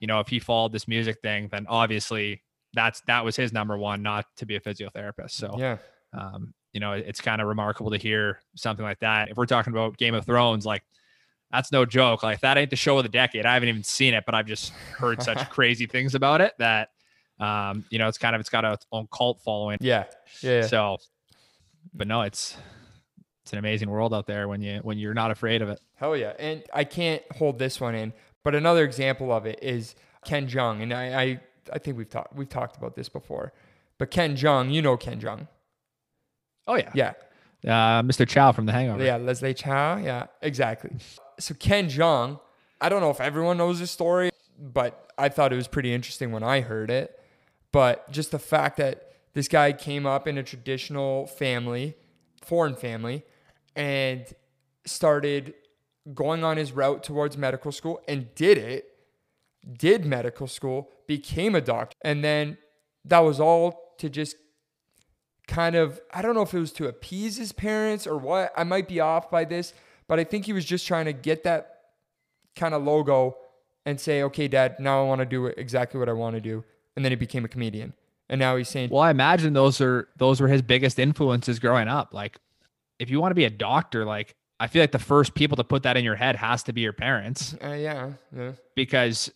you 0.00 0.08
know 0.08 0.18
if 0.18 0.26
he 0.28 0.40
followed 0.40 0.72
this 0.72 0.88
music 0.88 1.20
thing 1.22 1.48
then 1.52 1.64
obviously 1.68 2.42
that's 2.72 3.00
that 3.06 3.24
was 3.24 3.36
his 3.36 3.52
number 3.52 3.78
one 3.78 4.02
not 4.02 4.26
to 4.36 4.44
be 4.44 4.56
a 4.56 4.60
physiotherapist 4.60 5.30
so 5.30 5.54
Yeah. 5.58 5.78
um, 6.12 6.52
you 6.72 6.80
know, 6.80 6.90
it's 6.90 7.20
kind 7.20 7.40
of 7.40 7.46
remarkable 7.46 7.92
to 7.92 7.96
hear 7.96 8.40
something 8.56 8.84
like 8.84 8.98
that. 8.98 9.28
If 9.30 9.36
we're 9.36 9.46
talking 9.46 9.72
about 9.72 9.96
Game 9.96 10.12
of 10.12 10.26
Thrones, 10.26 10.66
like 10.66 10.82
that's 11.54 11.72
no 11.72 11.84
joke. 11.86 12.22
Like 12.22 12.40
that 12.40 12.58
ain't 12.58 12.70
the 12.70 12.76
show 12.76 12.98
of 12.98 13.04
the 13.04 13.08
decade. 13.08 13.46
I 13.46 13.54
haven't 13.54 13.68
even 13.68 13.82
seen 13.84 14.12
it, 14.14 14.24
but 14.26 14.34
I've 14.34 14.46
just 14.46 14.70
heard 14.98 15.22
such 15.22 15.48
crazy 15.50 15.86
things 15.86 16.14
about 16.14 16.40
it 16.40 16.52
that, 16.58 16.90
um, 17.40 17.84
you 17.90 17.98
know, 17.98 18.08
it's 18.08 18.18
kind 18.18 18.34
of 18.34 18.40
it's 18.40 18.50
got 18.50 18.64
its 18.64 18.86
own 18.92 19.06
cult 19.12 19.40
following. 19.42 19.78
Yeah. 19.80 20.04
Yeah. 20.40 20.60
yeah. 20.60 20.66
So, 20.66 20.98
but 21.94 22.06
no, 22.08 22.22
it's 22.22 22.56
it's 23.42 23.52
an 23.52 23.58
amazing 23.58 23.90
world 23.90 24.12
out 24.14 24.26
there 24.26 24.48
when 24.48 24.62
you 24.62 24.80
when 24.82 24.98
you're 24.98 25.14
not 25.14 25.30
afraid 25.30 25.62
of 25.62 25.68
it. 25.68 25.80
Hell 25.96 26.16
yeah. 26.16 26.32
And 26.38 26.62
I 26.72 26.84
can't 26.84 27.22
hold 27.32 27.58
this 27.58 27.80
one 27.80 27.94
in, 27.94 28.12
but 28.42 28.54
another 28.54 28.84
example 28.84 29.32
of 29.32 29.46
it 29.46 29.58
is 29.62 29.94
Ken 30.24 30.48
Jeong. 30.48 30.82
And 30.82 30.92
I 30.92 31.22
I, 31.22 31.40
I 31.72 31.78
think 31.78 31.96
we've 31.96 32.08
talked 32.08 32.34
we've 32.34 32.48
talked 32.48 32.76
about 32.76 32.94
this 32.96 33.08
before. 33.08 33.52
But 33.98 34.10
Ken 34.10 34.36
Jeong, 34.36 34.72
you 34.72 34.82
know 34.82 34.96
Ken 34.96 35.20
Jeong. 35.20 35.46
Oh 36.66 36.74
yeah, 36.76 36.90
Yeah. 36.94 37.98
uh, 37.98 38.02
Mr. 38.02 38.26
Chow 38.26 38.52
from 38.52 38.66
The 38.66 38.72
Hangover. 38.72 39.04
Yeah, 39.04 39.18
Leslie 39.18 39.54
Chow. 39.54 39.98
Yeah, 39.98 40.26
exactly. 40.40 40.90
So 41.38 41.54
Ken 41.54 41.88
Jeong, 41.88 42.40
I 42.80 42.88
don't 42.88 43.00
know 43.00 43.10
if 43.10 43.20
everyone 43.20 43.58
knows 43.58 43.78
this 43.78 43.90
story, 43.90 44.30
but 44.58 45.10
I 45.18 45.28
thought 45.28 45.52
it 45.52 45.56
was 45.56 45.68
pretty 45.68 45.92
interesting 45.92 46.32
when 46.32 46.42
I 46.42 46.60
heard 46.60 46.90
it. 46.90 47.18
But 47.72 48.10
just 48.10 48.30
the 48.30 48.38
fact 48.38 48.76
that 48.76 49.12
this 49.32 49.48
guy 49.48 49.72
came 49.72 50.06
up 50.06 50.28
in 50.28 50.38
a 50.38 50.42
traditional 50.42 51.26
family, 51.26 51.96
foreign 52.42 52.76
family, 52.76 53.24
and 53.74 54.26
started 54.86 55.54
going 56.12 56.44
on 56.44 56.56
his 56.56 56.72
route 56.72 57.02
towards 57.02 57.36
medical 57.36 57.72
school 57.72 58.00
and 58.06 58.32
did 58.34 58.58
it, 58.58 58.96
did 59.76 60.04
medical 60.04 60.46
school, 60.46 60.90
became 61.06 61.54
a 61.54 61.60
doctor, 61.60 61.96
and 62.02 62.22
then 62.22 62.58
that 63.04 63.20
was 63.20 63.40
all 63.40 63.94
to 63.98 64.08
just 64.08 64.36
kind 65.46 65.74
of 65.74 66.00
I 66.12 66.22
don't 66.22 66.34
know 66.34 66.42
if 66.42 66.54
it 66.54 66.60
was 66.60 66.72
to 66.72 66.86
appease 66.86 67.36
his 67.36 67.52
parents 67.52 68.06
or 68.06 68.16
what. 68.16 68.52
I 68.56 68.64
might 68.64 68.88
be 68.88 69.00
off 69.00 69.30
by 69.30 69.44
this, 69.44 69.74
but 70.08 70.18
I 70.18 70.24
think 70.24 70.46
he 70.46 70.52
was 70.52 70.64
just 70.64 70.86
trying 70.86 71.06
to 71.06 71.12
get 71.12 71.44
that 71.44 71.78
kind 72.56 72.74
of 72.74 72.82
logo 72.82 73.36
and 73.86 74.00
say, 74.00 74.22
"Okay, 74.24 74.48
dad, 74.48 74.76
now 74.80 75.02
I 75.02 75.06
want 75.06 75.20
to 75.20 75.26
do 75.26 75.46
exactly 75.46 75.98
what 75.98 76.08
I 76.08 76.12
want 76.12 76.34
to 76.36 76.40
do." 76.40 76.64
And 76.96 77.04
then 77.04 77.12
he 77.12 77.16
became 77.16 77.44
a 77.44 77.48
comedian. 77.48 77.92
And 78.28 78.38
now 78.38 78.56
he's 78.56 78.68
saying, 78.68 78.90
Well, 78.90 79.02
I 79.02 79.10
imagine 79.10 79.52
those 79.52 79.80
are 79.80 80.08
those 80.16 80.40
were 80.40 80.48
his 80.48 80.62
biggest 80.62 80.98
influences 80.98 81.58
growing 81.58 81.88
up. 81.88 82.14
Like, 82.14 82.38
if 82.98 83.10
you 83.10 83.20
want 83.20 83.32
to 83.32 83.34
be 83.34 83.44
a 83.44 83.50
doctor, 83.50 84.04
like 84.04 84.34
I 84.58 84.66
feel 84.66 84.82
like 84.82 84.92
the 84.92 84.98
first 84.98 85.34
people 85.34 85.56
to 85.56 85.64
put 85.64 85.82
that 85.82 85.96
in 85.96 86.04
your 86.04 86.14
head 86.14 86.36
has 86.36 86.62
to 86.64 86.72
be 86.72 86.80
your 86.80 86.92
parents. 86.92 87.54
uh, 87.62 87.72
"Yeah, 87.72 88.12
yeah, 88.34 88.52
because 88.74 89.30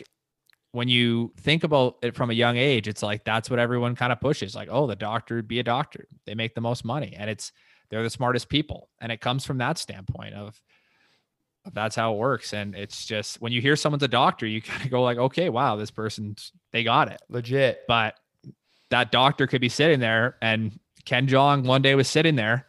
when 0.72 0.88
you 0.88 1.33
think 1.40 1.64
about 1.64 1.96
it 2.02 2.14
from 2.14 2.31
a 2.31 2.35
young 2.35 2.57
age, 2.57 2.88
it's 2.88 3.02
like 3.02 3.24
that's 3.24 3.50
what 3.50 3.59
everyone 3.59 3.94
kind 3.94 4.12
of 4.12 4.20
pushes. 4.20 4.54
Like, 4.54 4.68
oh, 4.70 4.87
the 4.87 4.96
doctor, 4.96 5.42
be 5.42 5.59
a 5.59 5.62
doctor. 5.64 6.07
They 6.24 6.35
make 6.35 6.54
the 6.54 6.61
most 6.61 6.85
money, 6.85 7.14
and 7.16 7.28
it's 7.28 7.52
they're 7.90 8.03
the 8.03 8.11
smartest 8.11 8.48
people, 8.48 8.88
and 9.01 9.11
it 9.11 9.20
comes 9.20 9.44
from 9.44 9.59
that 9.59 9.79
standpoint 9.79 10.35
of, 10.35 10.61
of 11.64 11.74
that's 11.74 11.96
how 11.96 12.14
it 12.14 12.18
works. 12.18 12.53
And 12.53 12.74
it's 12.74 13.07
just 13.07 13.40
when 13.40 13.53
you 13.53 13.61
hear 13.61 13.77
someone's 13.77 14.03
a 14.03 14.09
doctor, 14.09 14.46
you 14.46 14.61
kind 14.62 14.85
of 14.85 14.90
go 14.90 15.03
like, 15.03 15.18
okay, 15.18 15.48
wow, 15.48 15.77
this 15.77 15.90
person's 15.90 16.53
they 16.72 16.85
got 16.85 17.11
it. 17.11 17.20
legit." 17.29 17.81
But 17.88 18.14
that 18.90 19.12
doctor 19.12 19.46
could 19.46 19.61
be 19.61 19.68
sitting 19.68 20.01
there, 20.01 20.37
and 20.42 20.79
Ken 21.05 21.27
Jeong 21.27 21.64
one 21.64 21.83
day 21.83 21.94
was 21.94 22.09
sitting 22.09 22.37
there, 22.37 22.66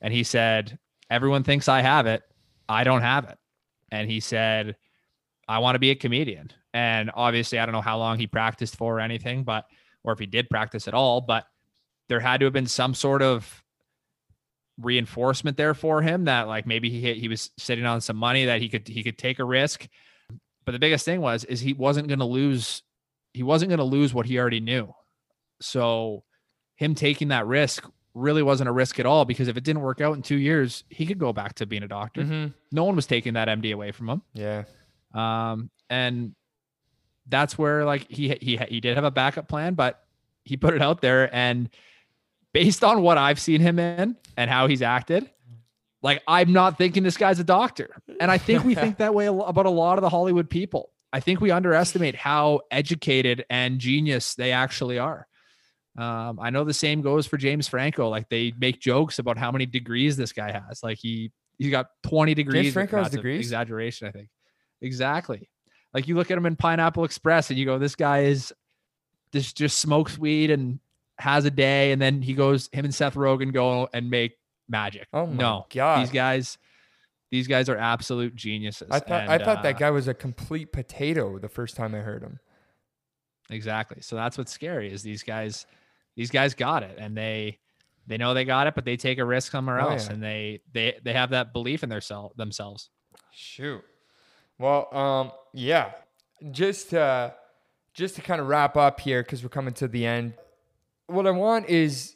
and 0.00 0.12
he 0.12 0.22
said, 0.22 0.78
"Everyone 1.10 1.44
thinks 1.44 1.68
I 1.68 1.82
have 1.82 2.06
it. 2.06 2.22
I 2.68 2.84
don't 2.84 3.02
have 3.02 3.24
it." 3.24 3.38
And 3.90 4.10
he 4.10 4.20
said, 4.20 4.76
"I 5.48 5.58
want 5.58 5.74
to 5.74 5.80
be 5.80 5.90
a 5.90 5.94
comedian." 5.94 6.52
And 6.74 7.10
obviously, 7.14 7.58
I 7.58 7.66
don't 7.66 7.72
know 7.72 7.80
how 7.80 7.98
long 7.98 8.18
he 8.18 8.26
practiced 8.26 8.76
for 8.76 8.98
or 8.98 9.00
anything, 9.00 9.44
but 9.44 9.66
or 10.04 10.12
if 10.12 10.18
he 10.18 10.26
did 10.26 10.48
practice 10.50 10.86
at 10.86 10.94
all, 10.94 11.20
but 11.20 11.46
there 12.08 12.20
had 12.20 12.40
to 12.40 12.46
have 12.46 12.52
been 12.52 12.66
some 12.66 12.94
sort 12.94 13.22
of 13.22 13.62
reinforcement 14.80 15.56
there 15.56 15.74
for 15.74 16.02
him 16.02 16.24
that 16.24 16.46
like 16.46 16.66
maybe 16.66 16.90
he 16.90 17.14
he 17.14 17.28
was 17.28 17.50
sitting 17.58 17.84
on 17.84 18.00
some 18.00 18.16
money 18.16 18.46
that 18.46 18.60
he 18.60 18.68
could 18.68 18.86
he 18.86 19.02
could 19.02 19.18
take 19.18 19.38
a 19.38 19.44
risk. 19.44 19.88
But 20.64 20.72
the 20.72 20.78
biggest 20.78 21.04
thing 21.04 21.20
was 21.20 21.44
is 21.44 21.60
he 21.60 21.72
wasn't 21.72 22.08
going 22.08 22.20
to 22.20 22.24
lose 22.24 22.82
he 23.34 23.42
wasn't 23.42 23.70
going 23.70 23.78
to 23.78 23.84
lose 23.84 24.14
what 24.14 24.26
he 24.26 24.38
already 24.38 24.60
knew. 24.60 24.92
So 25.60 26.22
him 26.76 26.94
taking 26.94 27.28
that 27.28 27.46
risk 27.46 27.88
really 28.14 28.42
wasn't 28.42 28.68
a 28.68 28.72
risk 28.72 28.98
at 28.98 29.06
all 29.06 29.24
because 29.24 29.48
if 29.48 29.56
it 29.56 29.64
didn't 29.64 29.82
work 29.82 30.00
out 30.00 30.16
in 30.16 30.22
2 30.22 30.36
years, 30.36 30.84
he 30.88 31.06
could 31.06 31.18
go 31.18 31.32
back 31.32 31.54
to 31.56 31.66
being 31.66 31.82
a 31.82 31.88
doctor. 31.88 32.22
Mm-hmm. 32.22 32.46
No 32.72 32.84
one 32.84 32.96
was 32.96 33.06
taking 33.06 33.34
that 33.34 33.48
MD 33.48 33.72
away 33.72 33.92
from 33.92 34.08
him. 34.08 34.22
Yeah, 34.34 34.64
Um, 35.14 35.70
and 35.90 36.34
that's 37.26 37.58
where 37.58 37.84
like 37.84 38.08
he 38.10 38.36
he 38.40 38.56
he 38.56 38.80
did 38.80 38.94
have 38.96 39.04
a 39.04 39.10
backup 39.10 39.48
plan, 39.48 39.74
but 39.74 40.02
he 40.44 40.56
put 40.56 40.74
it 40.74 40.82
out 40.82 41.00
there, 41.00 41.34
and 41.34 41.68
based 42.52 42.84
on 42.84 43.02
what 43.02 43.18
I've 43.18 43.40
seen 43.40 43.60
him 43.60 43.78
in 43.78 44.16
and 44.36 44.50
how 44.50 44.66
he's 44.66 44.82
acted, 44.82 45.30
like 46.02 46.22
I'm 46.26 46.52
not 46.52 46.78
thinking 46.78 47.02
this 47.02 47.16
guy's 47.16 47.40
a 47.40 47.44
doctor, 47.44 47.90
and 48.20 48.30
I 48.30 48.38
think 48.38 48.64
we 48.64 48.74
think 48.74 48.96
that 48.98 49.14
way 49.14 49.26
about 49.26 49.66
a 49.66 49.70
lot 49.70 49.98
of 49.98 50.02
the 50.02 50.08
Hollywood 50.08 50.48
people. 50.48 50.90
I 51.12 51.20
think 51.20 51.40
we 51.40 51.50
underestimate 51.50 52.14
how 52.14 52.60
educated 52.70 53.44
and 53.48 53.78
genius 53.78 54.34
they 54.34 54.52
actually 54.52 54.98
are. 54.98 55.26
Um, 55.96 56.38
I 56.40 56.50
know 56.50 56.64
the 56.64 56.74
same 56.74 57.00
goes 57.00 57.26
for 57.26 57.36
James 57.38 57.66
Franco. 57.66 58.08
Like 58.08 58.28
they 58.28 58.52
make 58.58 58.80
jokes 58.80 59.18
about 59.18 59.38
how 59.38 59.50
many 59.50 59.66
degrees 59.66 60.16
this 60.16 60.32
guy 60.32 60.52
has. 60.52 60.82
Like 60.82 60.98
he 60.98 61.32
he's 61.58 61.70
got 61.70 61.86
20 62.04 62.34
degrees. 62.34 62.72
Franco 62.72 63.02
has 63.02 63.10
degrees? 63.10 63.40
Exaggeration, 63.40 64.06
I 64.06 64.12
think. 64.12 64.28
Exactly. 64.80 65.50
Like 65.92 66.06
you 66.06 66.14
look 66.14 66.30
at 66.30 66.38
him 66.38 66.46
in 66.46 66.54
Pineapple 66.54 67.04
Express 67.04 67.50
and 67.50 67.58
you 67.58 67.64
go, 67.64 67.78
this 67.78 67.96
guy 67.96 68.24
is 68.24 68.52
this 69.32 69.52
just 69.52 69.78
smokes 69.78 70.16
weed 70.16 70.50
and 70.50 70.78
has 71.18 71.44
a 71.44 71.50
day, 71.50 71.92
and 71.92 72.00
then 72.00 72.22
he 72.22 72.34
goes, 72.34 72.68
him 72.72 72.84
and 72.84 72.94
Seth 72.94 73.14
Rogen 73.14 73.52
go 73.52 73.88
and 73.92 74.10
make 74.10 74.32
magic. 74.68 75.08
Oh 75.12 75.26
my 75.26 75.34
no, 75.34 75.66
God. 75.70 76.00
these 76.02 76.10
guys, 76.12 76.58
these 77.30 77.46
guys 77.46 77.68
are 77.68 77.76
absolute 77.76 78.34
geniuses. 78.34 78.88
I 78.90 79.00
thought 79.00 79.28
I 79.28 79.38
thought 79.38 79.58
uh, 79.58 79.62
that 79.62 79.78
guy 79.78 79.90
was 79.90 80.08
a 80.08 80.14
complete 80.14 80.72
potato 80.72 81.38
the 81.38 81.48
first 81.48 81.76
time 81.76 81.94
I 81.94 81.98
heard 81.98 82.22
him. 82.22 82.38
Exactly. 83.50 84.02
So 84.02 84.16
that's 84.16 84.36
what's 84.36 84.52
scary 84.52 84.92
is 84.92 85.02
these 85.02 85.22
guys, 85.22 85.66
these 86.16 86.30
guys 86.30 86.54
got 86.54 86.82
it 86.82 86.96
and 86.98 87.16
they 87.16 87.58
they 88.06 88.16
know 88.16 88.34
they 88.34 88.44
got 88.44 88.66
it, 88.66 88.74
but 88.74 88.84
they 88.84 88.96
take 88.96 89.18
a 89.18 89.24
risk 89.24 89.52
somewhere 89.52 89.80
Oh, 89.80 89.90
else 89.90 90.06
yeah. 90.06 90.12
and 90.14 90.22
they 90.22 90.60
they 90.72 90.98
they 91.02 91.12
have 91.12 91.30
that 91.30 91.52
belief 91.52 91.82
in 91.82 91.88
their 91.88 92.00
self 92.00 92.34
themselves. 92.36 92.90
Shoot. 93.32 93.82
Well, 94.58 94.94
um, 94.94 95.32
yeah. 95.54 95.92
Just 96.50 96.92
uh, 96.94 97.30
just 97.94 98.16
to 98.16 98.20
kind 98.22 98.40
of 98.40 98.48
wrap 98.48 98.76
up 98.76 99.00
here 99.00 99.22
because 99.22 99.42
we're 99.42 99.48
coming 99.48 99.74
to 99.74 99.88
the 99.88 100.04
end. 100.06 100.34
What 101.08 101.26
I 101.26 101.30
want 101.32 101.68
is 101.68 102.14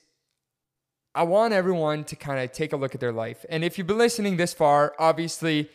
I 1.15 1.25
want 1.25 1.53
everyone 1.53 2.05
to 2.05 2.17
kind 2.17 2.41
of 2.41 2.53
take 2.53 2.73
a 2.73 2.77
look 2.77 2.95
at 2.95 3.01
their 3.01 3.13
life. 3.13 3.45
And 3.49 3.65
if 3.65 3.77
you've 3.77 3.87
been 3.87 3.99
listening 3.99 4.37
this 4.37 4.55
far, 4.55 4.95
obviously 4.99 5.69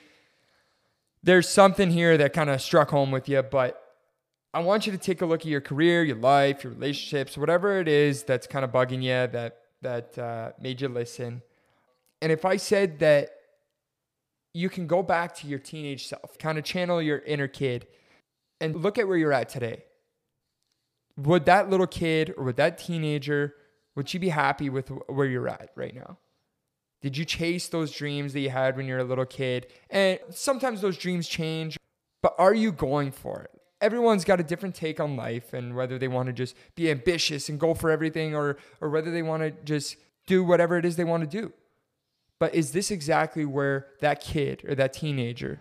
there's 1.23 1.49
something 1.49 1.91
here 1.91 2.17
that 2.17 2.34
kind 2.34 2.49
of 2.49 2.62
struck 2.62 2.89
home 2.89 3.12
with 3.12 3.27
you, 3.27 3.41
but 3.43 3.84
I 4.53 4.60
want 4.60 4.86
you 4.86 4.91
to 4.91 4.97
take 4.97 5.21
a 5.21 5.25
look 5.25 5.41
at 5.41 5.47
your 5.47 5.62
career, 5.62 6.03
your 6.03 6.15
life, 6.15 6.63
your 6.63 6.73
relationships, 6.73 7.38
whatever 7.38 7.80
it 7.80 7.88
is 7.88 8.23
that's 8.23 8.47
kind 8.47 8.63
of 8.63 8.71
bugging 8.71 9.03
you 9.03 9.27
that 9.32 9.58
that 9.82 10.17
uh, 10.17 10.51
made 10.60 10.82
you 10.82 10.88
listen. 10.88 11.41
And 12.21 12.32
if 12.32 12.45
I 12.45 12.58
said 12.58 12.99
that 12.99 13.30
you 14.53 14.69
can 14.69 14.88
go 14.88 15.03
back 15.03 15.36
to 15.36 15.47
your 15.47 15.60
teenage 15.60 16.08
self, 16.08 16.38
kind 16.39 16.58
of 16.58 16.63
channel 16.63 17.01
your 17.01 17.19
inner 17.19 17.47
kid, 17.47 17.88
and 18.60 18.75
look 18.75 18.97
at 18.97 19.08
where 19.08 19.17
you're 19.17 19.34
at 19.34 19.49
today. 19.49 19.84
Would 21.17 21.45
that 21.45 21.69
little 21.69 21.88
kid 21.88 22.34
or 22.38 22.45
would 22.45 22.58
that 22.58 22.77
teenager 22.77 23.56
would 23.97 24.13
you 24.13 24.19
be 24.19 24.30
happy 24.30 24.69
with 24.69 24.89
where 25.08 25.25
you're 25.25 25.49
at 25.49 25.71
right 25.75 25.93
now? 25.93 26.19
Did 27.01 27.17
you 27.17 27.25
chase 27.25 27.67
those 27.67 27.91
dreams 27.91 28.32
that 28.34 28.41
you 28.41 28.51
had 28.51 28.77
when 28.77 28.86
you 28.86 28.93
were 28.93 28.99
a 28.99 29.03
little 29.03 29.25
kid? 29.25 29.67
And 29.89 30.19
sometimes 30.30 30.82
those 30.82 30.99
dreams 30.99 31.27
change, 31.27 31.80
but 32.21 32.36
are 32.38 32.53
you 32.53 32.71
going 32.71 33.12
for 33.12 33.41
it? 33.41 33.49
Everyone's 33.82 34.23
got 34.23 34.39
a 34.39 34.43
different 34.43 34.75
take 34.75 34.99
on 34.99 35.15
life 35.15 35.51
and 35.53 35.75
whether 35.75 35.97
they 35.97 36.08
want 36.08 36.27
to 36.27 36.34
just 36.34 36.56
be 36.75 36.91
ambitious 36.91 37.49
and 37.49 37.60
go 37.60 37.73
for 37.73 37.89
everything 37.89 38.36
or 38.36 38.58
or 38.82 38.89
whether 38.89 39.10
they 39.10 39.23
want 39.23 39.41
to 39.41 39.51
just 39.63 39.97
do 40.27 40.43
whatever 40.43 40.77
it 40.77 40.86
is 40.86 40.95
they 40.95 41.03
want 41.03 41.30
to 41.30 41.41
do. 41.41 41.51
But 42.39 42.53
is 42.53 42.71
this 42.71 42.91
exactly 42.91 43.45
where 43.45 43.88
that 44.01 44.21
kid 44.21 44.63
or 44.67 44.75
that 44.75 44.93
teenager 44.93 45.60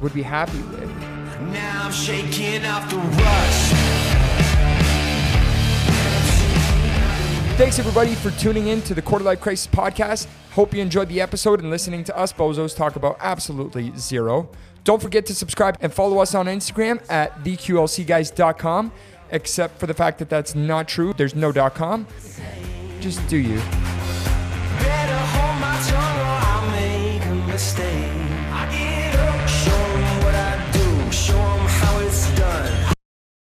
would 0.00 0.14
be 0.14 0.22
happy 0.22 0.60
with? 0.62 0.88
Now 1.52 1.82
I'm 1.84 1.92
shaking 1.92 2.64
off 2.64 2.88
the 2.88 2.96
rust. 2.96 3.63
Thanks 7.56 7.78
everybody 7.78 8.16
for 8.16 8.32
tuning 8.32 8.66
in 8.66 8.82
to 8.82 8.94
the 8.94 9.00
Quarter 9.00 9.24
Life 9.24 9.40
Crisis 9.40 9.68
podcast. 9.68 10.26
Hope 10.50 10.74
you 10.74 10.82
enjoyed 10.82 11.08
the 11.08 11.20
episode 11.20 11.60
and 11.60 11.70
listening 11.70 12.02
to 12.02 12.18
us 12.18 12.32
bozos 12.32 12.74
talk 12.74 12.96
about 12.96 13.16
absolutely 13.20 13.92
zero. 13.96 14.48
Don't 14.82 15.00
forget 15.00 15.24
to 15.26 15.36
subscribe 15.36 15.78
and 15.80 15.94
follow 15.94 16.18
us 16.18 16.34
on 16.34 16.46
Instagram 16.46 17.00
at 17.08 17.44
theqlcguys.com. 17.44 18.90
Except 19.30 19.78
for 19.78 19.86
the 19.86 19.94
fact 19.94 20.18
that 20.18 20.28
that's 20.28 20.56
not 20.56 20.88
true. 20.88 21.14
There's 21.16 21.36
no 21.36 21.52
.com. 21.70 22.08
Just 23.00 23.24
do 23.28 23.36
you. 23.36 23.62